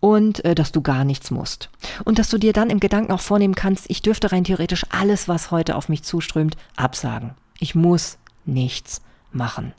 und 0.00 0.44
äh, 0.44 0.54
dass 0.54 0.72
du 0.72 0.82
gar 0.82 1.04
nichts 1.04 1.30
musst. 1.30 1.70
Und 2.04 2.18
dass 2.18 2.28
du 2.28 2.38
dir 2.38 2.52
dann 2.52 2.70
im 2.70 2.80
Gedanken 2.80 3.12
auch 3.12 3.20
vornehmen 3.20 3.54
kannst, 3.54 3.90
ich 3.90 4.02
dürfte 4.02 4.32
rein 4.32 4.44
theoretisch 4.44 4.86
alles, 4.90 5.28
was 5.28 5.50
heute 5.50 5.76
auf 5.76 5.88
mich 5.88 6.02
zuströmt, 6.02 6.56
absagen. 6.76 7.34
Ich 7.58 7.74
muss 7.74 8.18
nichts 8.44 9.02
machen. 9.32 9.72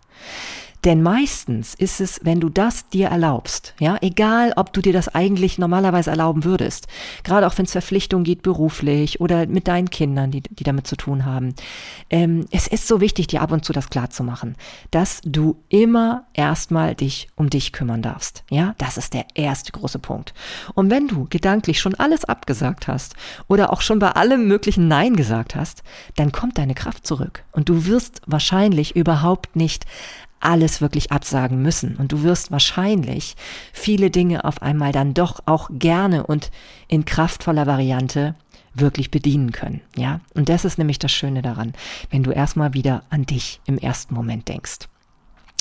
Denn 0.87 1.03
meistens 1.03 1.73
ist 1.73 1.99
es, 1.99 2.21
wenn 2.23 2.39
du 2.39 2.47
das 2.47 2.87
dir 2.87 3.09
erlaubst, 3.09 3.73
ja, 3.77 3.97
egal 3.99 4.53
ob 4.55 4.71
du 4.71 4.79
dir 4.79 4.93
das 4.93 5.13
eigentlich 5.13 5.57
normalerweise 5.57 6.11
erlauben 6.11 6.45
würdest, 6.45 6.87
gerade 7.25 7.45
auch 7.45 7.57
wenn 7.57 7.65
es 7.65 7.73
Verpflichtungen 7.73 8.23
geht, 8.23 8.41
beruflich 8.41 9.19
oder 9.19 9.47
mit 9.47 9.67
deinen 9.67 9.89
Kindern, 9.89 10.31
die, 10.31 10.43
die 10.43 10.63
damit 10.63 10.87
zu 10.87 10.95
tun 10.95 11.25
haben. 11.25 11.55
Ähm, 12.09 12.45
es 12.51 12.67
ist 12.67 12.87
so 12.87 13.01
wichtig, 13.01 13.27
dir 13.27 13.41
ab 13.41 13.51
und 13.51 13.65
zu 13.65 13.73
das 13.73 13.89
klar 13.89 14.11
zu 14.11 14.23
machen, 14.23 14.55
dass 14.89 15.19
du 15.25 15.61
immer 15.67 16.23
erstmal 16.33 16.95
dich 16.95 17.27
um 17.35 17.49
dich 17.49 17.73
kümmern 17.73 18.01
darfst. 18.01 18.45
Ja, 18.49 18.73
das 18.77 18.95
ist 18.95 19.13
der 19.13 19.25
erste 19.33 19.73
große 19.73 19.99
Punkt. 19.99 20.33
Und 20.73 20.89
wenn 20.89 21.09
du 21.09 21.27
gedanklich 21.29 21.81
schon 21.81 21.95
alles 21.95 22.23
abgesagt 22.23 22.87
hast 22.87 23.17
oder 23.49 23.73
auch 23.73 23.81
schon 23.81 23.99
bei 23.99 24.11
allem 24.11 24.47
möglichen 24.47 24.87
Nein 24.87 25.17
gesagt 25.17 25.53
hast, 25.53 25.83
dann 26.15 26.31
kommt 26.31 26.57
deine 26.57 26.75
Kraft 26.75 27.05
zurück 27.05 27.43
und 27.51 27.67
du 27.67 27.87
wirst 27.87 28.21
wahrscheinlich 28.25 28.95
überhaupt 28.95 29.57
nicht 29.57 29.85
alles 30.39 30.81
wirklich 30.81 31.11
absagen 31.11 31.61
müssen. 31.61 31.95
Und 31.95 32.11
du 32.11 32.23
wirst 32.23 32.51
wahrscheinlich 32.51 33.35
viele 33.73 34.09
Dinge 34.09 34.45
auf 34.45 34.61
einmal 34.61 34.91
dann 34.91 35.13
doch 35.13 35.41
auch 35.45 35.69
gerne 35.71 36.25
und 36.25 36.51
in 36.87 37.05
kraftvoller 37.05 37.67
Variante 37.67 38.35
wirklich 38.73 39.11
bedienen 39.11 39.51
können. 39.51 39.81
Ja, 39.95 40.21
und 40.35 40.49
das 40.49 40.65
ist 40.65 40.77
nämlich 40.77 40.99
das 40.99 41.11
Schöne 41.11 41.41
daran, 41.41 41.73
wenn 42.09 42.23
du 42.23 42.31
erstmal 42.31 42.73
wieder 42.73 43.03
an 43.09 43.25
dich 43.25 43.59
im 43.65 43.77
ersten 43.77 44.13
Moment 44.13 44.47
denkst. 44.47 44.87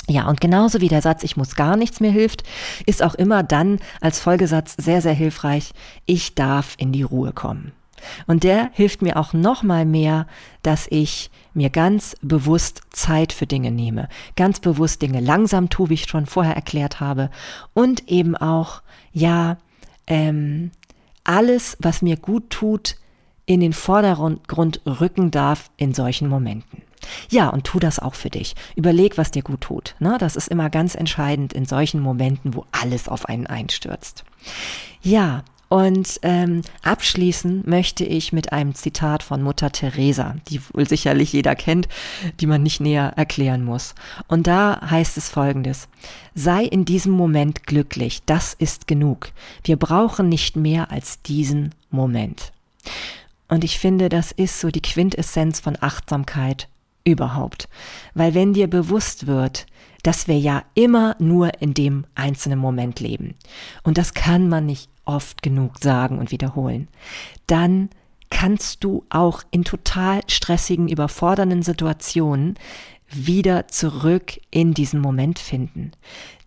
Ja, 0.09 0.27
und 0.27 0.39
genauso 0.39 0.79
wie 0.79 0.87
der 0.87 1.01
Satz, 1.01 1.23
ich 1.23 1.35
muss 1.35 1.55
gar 1.55 1.75
nichts 1.75 1.99
mehr 1.99 2.11
hilft, 2.11 2.43
ist 2.85 3.03
auch 3.03 3.13
immer 3.15 3.43
dann 3.43 3.79
als 3.99 4.21
Folgesatz 4.21 4.75
sehr, 4.77 5.01
sehr 5.01 5.13
hilfreich, 5.13 5.73
ich 6.05 6.33
darf 6.33 6.75
in 6.77 6.93
die 6.93 7.03
Ruhe 7.03 7.33
kommen. 7.33 7.73
Und 8.27 8.43
der 8.43 8.69
hilft 8.73 9.01
mir 9.01 9.17
auch 9.17 9.33
noch 9.33 9.63
mal 9.63 9.85
mehr, 9.85 10.27
dass 10.63 10.87
ich 10.89 11.29
mir 11.53 11.69
ganz 11.69 12.15
bewusst 12.21 12.81
Zeit 12.91 13.33
für 13.33 13.47
Dinge 13.47 13.71
nehme, 13.71 14.09
ganz 14.35 14.59
bewusst 14.59 15.01
Dinge 15.01 15.19
langsam 15.19 15.69
tue, 15.69 15.89
wie 15.89 15.95
ich 15.95 16.07
schon 16.07 16.25
vorher 16.25 16.55
erklärt 16.55 16.99
habe, 16.99 17.29
und 17.73 18.07
eben 18.07 18.35
auch, 18.35 18.81
ja, 19.11 19.57
ähm, 20.05 20.71
alles, 21.23 21.77
was 21.81 22.01
mir 22.01 22.15
gut 22.15 22.49
tut, 22.49 22.95
in 23.45 23.59
den 23.59 23.73
Vordergrund 23.73 24.81
rücken 24.85 25.31
darf 25.31 25.71
in 25.77 25.93
solchen 25.93 26.27
Momenten. 26.27 26.83
Ja, 27.29 27.49
und 27.49 27.63
tu 27.63 27.79
das 27.79 27.99
auch 27.99 28.15
für 28.15 28.29
dich. 28.29 28.55
Überleg, 28.75 29.17
was 29.17 29.31
dir 29.31 29.41
gut 29.41 29.61
tut. 29.61 29.95
Ne? 29.99 30.17
Das 30.19 30.35
ist 30.35 30.49
immer 30.49 30.69
ganz 30.69 30.95
entscheidend 30.95 31.53
in 31.53 31.65
solchen 31.65 32.01
Momenten, 32.01 32.53
wo 32.53 32.65
alles 32.71 33.07
auf 33.07 33.27
einen 33.27 33.47
einstürzt. 33.47 34.25
Ja, 35.01 35.43
und 35.69 36.19
ähm, 36.21 36.61
abschließen 36.81 37.63
möchte 37.65 38.05
ich 38.05 38.31
mit 38.31 38.53
einem 38.53 38.73
Zitat 38.73 39.21
von 39.21 39.41
Mutter 39.41 39.71
Teresa, 39.71 40.35
die 40.47 40.61
wohl 40.73 40.87
sicherlich 40.87 41.33
jeder 41.33 41.55
kennt, 41.55 41.87
die 42.39 42.47
man 42.47 42.63
nicht 42.63 42.79
näher 42.79 43.13
erklären 43.17 43.63
muss. 43.63 43.93
Und 44.27 44.47
da 44.47 44.79
heißt 44.89 45.17
es 45.17 45.29
folgendes. 45.29 45.89
Sei 46.33 46.63
in 46.63 46.85
diesem 46.85 47.11
Moment 47.11 47.67
glücklich, 47.67 48.21
das 48.25 48.53
ist 48.53 48.87
genug. 48.87 49.31
Wir 49.63 49.75
brauchen 49.75 50.29
nicht 50.29 50.55
mehr 50.55 50.89
als 50.91 51.21
diesen 51.21 51.75
Moment. 51.89 52.53
Und 53.49 53.63
ich 53.63 53.79
finde, 53.79 54.07
das 54.07 54.31
ist 54.31 54.59
so 54.59 54.69
die 54.69 54.81
Quintessenz 54.81 55.59
von 55.59 55.77
Achtsamkeit 55.79 56.69
überhaupt. 57.03 57.67
Weil 58.13 58.33
wenn 58.33 58.53
dir 58.53 58.67
bewusst 58.69 59.27
wird, 59.27 59.65
dass 60.03 60.27
wir 60.27 60.37
ja 60.37 60.63
immer 60.75 61.15
nur 61.19 61.61
in 61.61 61.73
dem 61.73 62.05
einzelnen 62.15 62.59
Moment 62.59 62.99
leben, 62.99 63.35
und 63.83 63.97
das 63.97 64.13
kann 64.13 64.47
man 64.47 64.65
nicht 64.65 64.89
oft 65.07 65.41
genug 65.41 65.79
sagen 65.79 66.19
und 66.19 66.31
wiederholen, 66.31 66.87
dann 67.47 67.89
kannst 68.29 68.83
du 68.83 69.05
auch 69.09 69.43
in 69.51 69.63
total 69.63 70.21
stressigen, 70.27 70.87
überfordernden 70.87 71.63
Situationen 71.63 72.55
wieder 73.09 73.67
zurück 73.67 74.39
in 74.51 74.73
diesen 74.73 74.99
Moment 74.99 75.39
finden. 75.39 75.91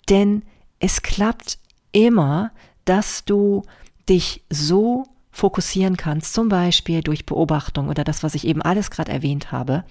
Denn 0.08 0.42
es 0.78 1.02
klappt 1.02 1.58
immer, 1.92 2.52
dass 2.84 3.24
du 3.24 3.62
dich 4.08 4.42
so 4.50 5.04
fokussieren 5.30 5.96
kannst, 5.96 6.34
zum 6.34 6.48
Beispiel 6.48 7.02
durch 7.02 7.24
Beobachtung 7.24 7.88
oder 7.88 8.04
das, 8.04 8.22
was 8.22 8.34
ich 8.34 8.46
eben 8.46 8.62
alles 8.62 8.90
gerade 8.90 9.12
erwähnt 9.12 9.52
habe, 9.52 9.84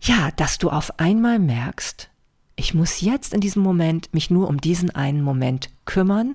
ja, 0.00 0.30
dass 0.32 0.58
du 0.58 0.70
auf 0.70 0.98
einmal 0.98 1.38
merkst, 1.38 2.08
ich 2.56 2.74
muss 2.74 3.00
jetzt 3.00 3.34
in 3.34 3.40
diesem 3.40 3.62
Moment 3.62 4.12
mich 4.12 4.30
nur 4.30 4.48
um 4.48 4.60
diesen 4.60 4.90
einen 4.90 5.22
Moment 5.22 5.70
kümmern 5.84 6.34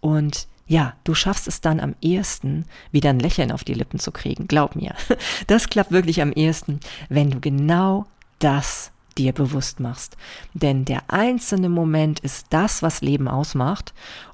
und 0.00 0.46
ja, 0.66 0.94
du 1.04 1.14
schaffst 1.14 1.46
es 1.46 1.60
dann 1.60 1.80
am 1.80 1.94
ehesten, 2.00 2.64
wieder 2.90 3.10
ein 3.10 3.18
Lächeln 3.18 3.52
auf 3.52 3.64
die 3.64 3.74
Lippen 3.74 3.98
zu 3.98 4.12
kriegen. 4.12 4.48
Glaub 4.48 4.76
mir. 4.76 4.94
Das 5.46 5.68
klappt 5.68 5.90
wirklich 5.90 6.22
am 6.22 6.32
ehesten, 6.32 6.80
wenn 7.08 7.30
du 7.30 7.40
genau 7.40 8.06
das 8.38 8.92
dir 9.18 9.32
bewusst 9.32 9.80
machst. 9.80 10.16
Denn 10.54 10.84
der 10.84 11.02
einzelne 11.08 11.68
Moment 11.68 12.20
ist 12.20 12.46
das, 12.50 12.82
was 12.82 13.02
Leben 13.02 13.28
ausmacht. 13.28 13.92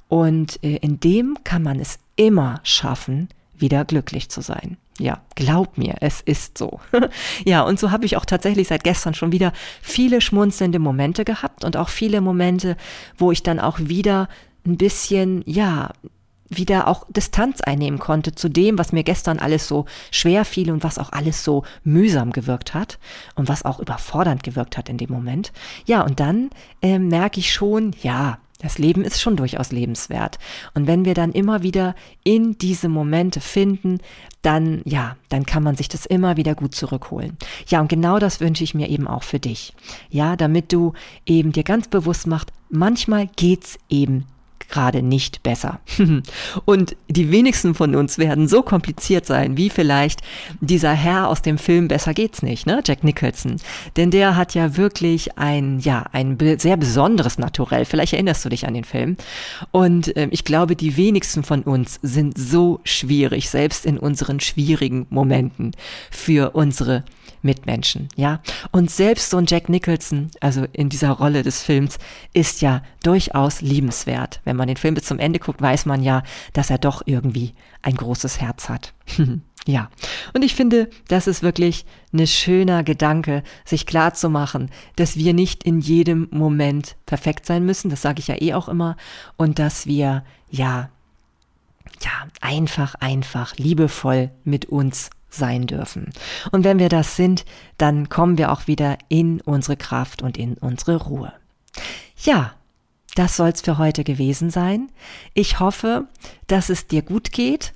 Und 0.09 0.63
äh, 0.63 0.77
in 0.77 1.01
dem 1.01 1.39
kann 1.45 1.63
man 1.63 1.81
es 1.81 1.99
immer 2.17 2.61
schaffen, 2.63 3.29
wieder 3.57 3.85
glücklich 3.85 4.29
zu 4.31 4.41
sein. 4.41 4.77
Ja, 4.99 5.21
glaub 5.35 5.79
mir, 5.79 5.97
es 6.01 6.21
ist 6.21 6.59
so. 6.59 6.81
ja, 7.45 7.63
und 7.63 7.79
so 7.79 7.91
habe 7.91 8.05
ich 8.05 8.17
auch 8.17 8.25
tatsächlich 8.25 8.69
seit 8.69 8.85
gestern 8.85 9.15
schon 9.15 9.33
wieder 9.33 9.53
viele 9.81 10.21
schmunzelnde 10.21 10.79
Momente 10.79 11.25
gehabt 11.25 11.65
und 11.65 11.77
auch 11.77 11.89
viele 11.89 12.21
Momente, 12.21 12.77
wo 13.17 13.33
ich 13.33 13.43
dann 13.43 13.61
auch 13.61 13.79
wieder 13.79 14.29
ein 14.67 14.77
bisschen, 14.77 15.43
ja, 15.47 15.91
wieder 16.51 16.89
auch 16.89 17.07
Distanz 17.09 17.61
einnehmen 17.61 17.99
konnte 17.99 18.35
zu 18.35 18.49
dem, 18.49 18.79
was 18.79 18.93
mir 18.93 19.05
gestern 19.05 19.39
alles 19.39 19.67
so 19.67 19.87
schwer 20.11 20.45
fiel 20.45 20.71
und 20.71 20.85
was 20.85 20.99
auch 20.99 21.13
alles 21.13 21.45
so 21.45 21.65
mühsam 21.85 22.33
gewirkt 22.33 22.75
hat 22.75 22.99
und 23.37 23.49
was 23.49 23.65
auch 23.65 23.79
überfordernd 23.79 24.43
gewirkt 24.43 24.77
hat 24.77 24.89
in 24.89 24.99
dem 24.99 25.11
Moment. 25.11 25.53
Ja, 25.87 26.03
und 26.03 26.21
dann 26.21 26.51
äh, 26.83 26.99
merke 26.99 27.41
ich 27.41 27.53
schon, 27.53 27.95
ja, 28.03 28.39
das 28.61 28.77
Leben 28.77 29.05
ist 29.05 29.21
schon 29.21 29.37
durchaus 29.37 29.73
lebenswert. 29.73 30.39
Und 30.75 30.87
wenn 30.87 31.07
wir 31.07 31.15
dann 31.15 31.33
immer 31.33 31.63
wieder 31.63 31.95
in 32.25 32.59
diese 32.59 32.89
Momente 32.89 33.41
finden, 33.41 34.01
dann, 34.43 34.83
ja, 34.85 35.17
dann 35.31 35.47
kann 35.47 35.63
man 35.63 35.77
sich 35.77 35.89
das 35.89 36.05
immer 36.05 36.37
wieder 36.37 36.55
gut 36.55 36.75
zurückholen. 36.75 37.39
Ja, 37.69 37.81
und 37.81 37.89
genau 37.89 38.19
das 38.19 38.41
wünsche 38.41 38.65
ich 38.65 38.75
mir 38.75 38.91
eben 38.91 39.09
auch 39.09 39.23
für 39.23 39.39
dich. 39.39 39.73
Ja, 40.11 40.37
damit 40.37 40.73
du 40.73 40.93
eben 41.25 41.53
dir 41.53 41.65
ganz 41.65 41.89
bewusst 41.89 42.27
machst, 42.27 42.53
manchmal 42.69 43.29
geht's 43.29 43.79
eben 43.89 44.27
gerade 44.71 45.03
nicht 45.03 45.43
besser. 45.43 45.81
Und 46.65 46.97
die 47.09 47.31
wenigsten 47.31 47.75
von 47.75 47.95
uns 47.95 48.19
werden 48.19 48.49
so 48.49 48.63
kompliziert 48.63 49.27
sein, 49.27 49.57
wie 49.57 49.71
vielleicht 49.71 50.21
dieser 50.61 50.93
Herr 50.93 51.29
aus 51.29 51.43
dem 51.43 51.59
Film 51.59 51.89
Besser 51.89 52.15
geht's 52.15 52.43
nicht, 52.43 52.67
ne? 52.67 52.83
Jack 52.85 53.05
Nicholson. 53.05 53.57
Denn 53.97 54.11
der 54.11 54.37
hat 54.37 54.55
ja 54.55 54.77
wirklich 54.77 55.39
ein, 55.39 55.81
ja, 55.81 56.05
ein 56.13 56.39
sehr 56.59 56.77
besonderes 56.77 57.39
Naturell. 57.39 57.85
Vielleicht 57.85 58.13
erinnerst 58.13 58.45
du 58.45 58.49
dich 58.49 58.67
an 58.67 58.75
den 58.75 58.85
Film. 58.85 59.17
Und 59.71 60.17
äh, 60.17 60.29
ich 60.31 60.45
glaube, 60.45 60.77
die 60.77 60.97
wenigsten 60.97 61.43
von 61.43 61.63
uns 61.63 61.99
sind 62.03 62.39
so 62.39 62.81
schwierig, 62.85 63.51
selbst 63.51 63.85
in 63.85 63.99
unseren 63.99 64.41
schwierigen 64.41 65.07
Momenten 65.11 65.73
für 66.11 66.51
unsere 66.51 67.05
Mitmenschen, 67.43 68.09
ja. 68.17 68.41
Und 68.71 68.91
selbst 68.91 69.31
so 69.31 69.39
ein 69.39 69.47
Jack 69.47 69.69
Nicholson, 69.69 70.31
also 70.41 70.67
in 70.73 70.89
dieser 70.89 71.11
Rolle 71.11 71.43
des 71.43 71.63
Films, 71.63 71.99
ist 72.35 72.61
ja 72.61 72.83
durchaus 73.03 73.63
liebenswert. 73.63 74.41
Wenn 74.45 74.57
man 74.61 74.69
den 74.69 74.77
Film 74.77 74.95
bis 74.95 75.05
zum 75.05 75.19
Ende 75.19 75.39
guckt, 75.39 75.61
weiß 75.61 75.87
man 75.87 76.03
ja, 76.03 76.23
dass 76.53 76.71
er 76.71 76.79
doch 76.79 77.03
irgendwie 77.07 77.55
ein 77.83 77.97
großes 77.97 78.41
Herz 78.41 78.69
hat. 78.69 78.95
Ja, 79.67 79.91
und 80.33 80.43
ich 80.43 80.55
finde, 80.55 80.89
das 81.09 81.27
ist 81.27 81.43
wirklich 81.43 81.85
ein 82.15 82.27
schöner 82.27 82.83
Gedanke, 82.83 83.43
sich 83.67 83.85
klar 83.85 84.15
zu 84.15 84.31
machen, 84.31 84.71
dass 84.97 85.17
wir 85.17 85.35
nicht 85.35 85.65
in 85.65 85.81
jedem 85.81 86.29
Moment 86.31 86.97
perfekt 87.05 87.45
sein 87.45 87.67
müssen, 87.67 87.91
das 87.91 88.01
sage 88.01 88.21
ich 88.21 88.29
ja 88.29 88.41
eh 88.41 88.55
auch 88.55 88.69
immer, 88.69 88.97
und 89.37 89.59
dass 89.59 89.87
wir, 89.87 90.25
ja, 90.51 90.89
ja, 92.03 92.11
einfach, 92.41 92.95
einfach, 92.97 93.55
liebevoll 93.59 94.31
mit 94.45 94.65
uns 94.65 95.11
sein 95.29 95.67
dürfen. 95.67 96.11
Und 96.51 96.65
wenn 96.65 96.79
wir 96.79 96.89
das 96.89 97.17
sind, 97.17 97.45
dann 97.77 98.09
kommen 98.09 98.39
wir 98.39 98.53
auch 98.53 98.67
wieder 98.67 98.97
in 99.09 99.41
unsere 99.43 99.77
Kraft 99.77 100.23
und 100.23 100.39
in 100.39 100.55
unsere 100.55 100.97
Ruhe. 100.97 101.33
Ja, 102.17 102.55
das 103.15 103.37
soll's 103.37 103.61
für 103.61 103.79
heute 103.79 104.05
gewesen 104.05 104.51
sein. 104.51 104.91
Ich 105.35 105.61
hoffe, 105.61 106.07
dass 106.47 106.69
es 106.69 106.87
dir 106.87 107.03
gut 107.03 107.33
geht. 107.33 107.73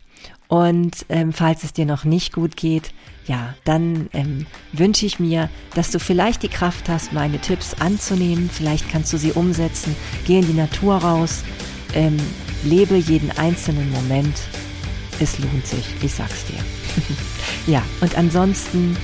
Und 0.46 1.06
ähm, 1.08 1.32
falls 1.32 1.64
es 1.64 1.72
dir 1.72 1.86
noch 1.86 2.04
nicht 2.04 2.32
gut 2.32 2.56
geht, 2.56 2.92
ja, 3.26 3.54
dann 3.64 4.08
ähm, 4.12 4.46
wünsche 4.72 5.06
ich 5.06 5.18
mir, 5.18 5.48
dass 5.74 5.90
du 5.90 5.98
vielleicht 5.98 6.42
die 6.42 6.48
Kraft 6.48 6.88
hast, 6.88 7.12
meine 7.12 7.38
Tipps 7.38 7.74
anzunehmen. 7.74 8.50
Vielleicht 8.52 8.90
kannst 8.90 9.12
du 9.12 9.16
sie 9.16 9.32
umsetzen. 9.32 9.96
Geh 10.26 10.38
in 10.38 10.46
die 10.46 10.52
Natur 10.52 10.96
raus. 10.96 11.42
Ähm, 11.94 12.18
lebe 12.62 12.96
jeden 12.96 13.30
einzelnen 13.32 13.90
Moment. 13.90 14.36
Es 15.20 15.38
lohnt 15.38 15.66
sich, 15.66 15.84
ich 16.02 16.12
sag's 16.12 16.44
dir. 16.46 16.58
ja, 17.72 17.82
und 18.00 18.16
ansonsten 18.18 18.96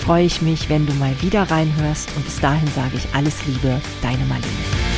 freue 0.00 0.24
ich 0.24 0.42
mich, 0.42 0.68
wenn 0.68 0.86
du 0.86 0.92
mal 0.94 1.14
wieder 1.22 1.50
reinhörst 1.50 2.10
und 2.16 2.24
bis 2.24 2.40
dahin 2.40 2.68
sage 2.74 2.96
ich 2.96 3.14
alles 3.14 3.46
Liebe, 3.46 3.80
deine 4.02 4.24
Marlene. 4.24 4.91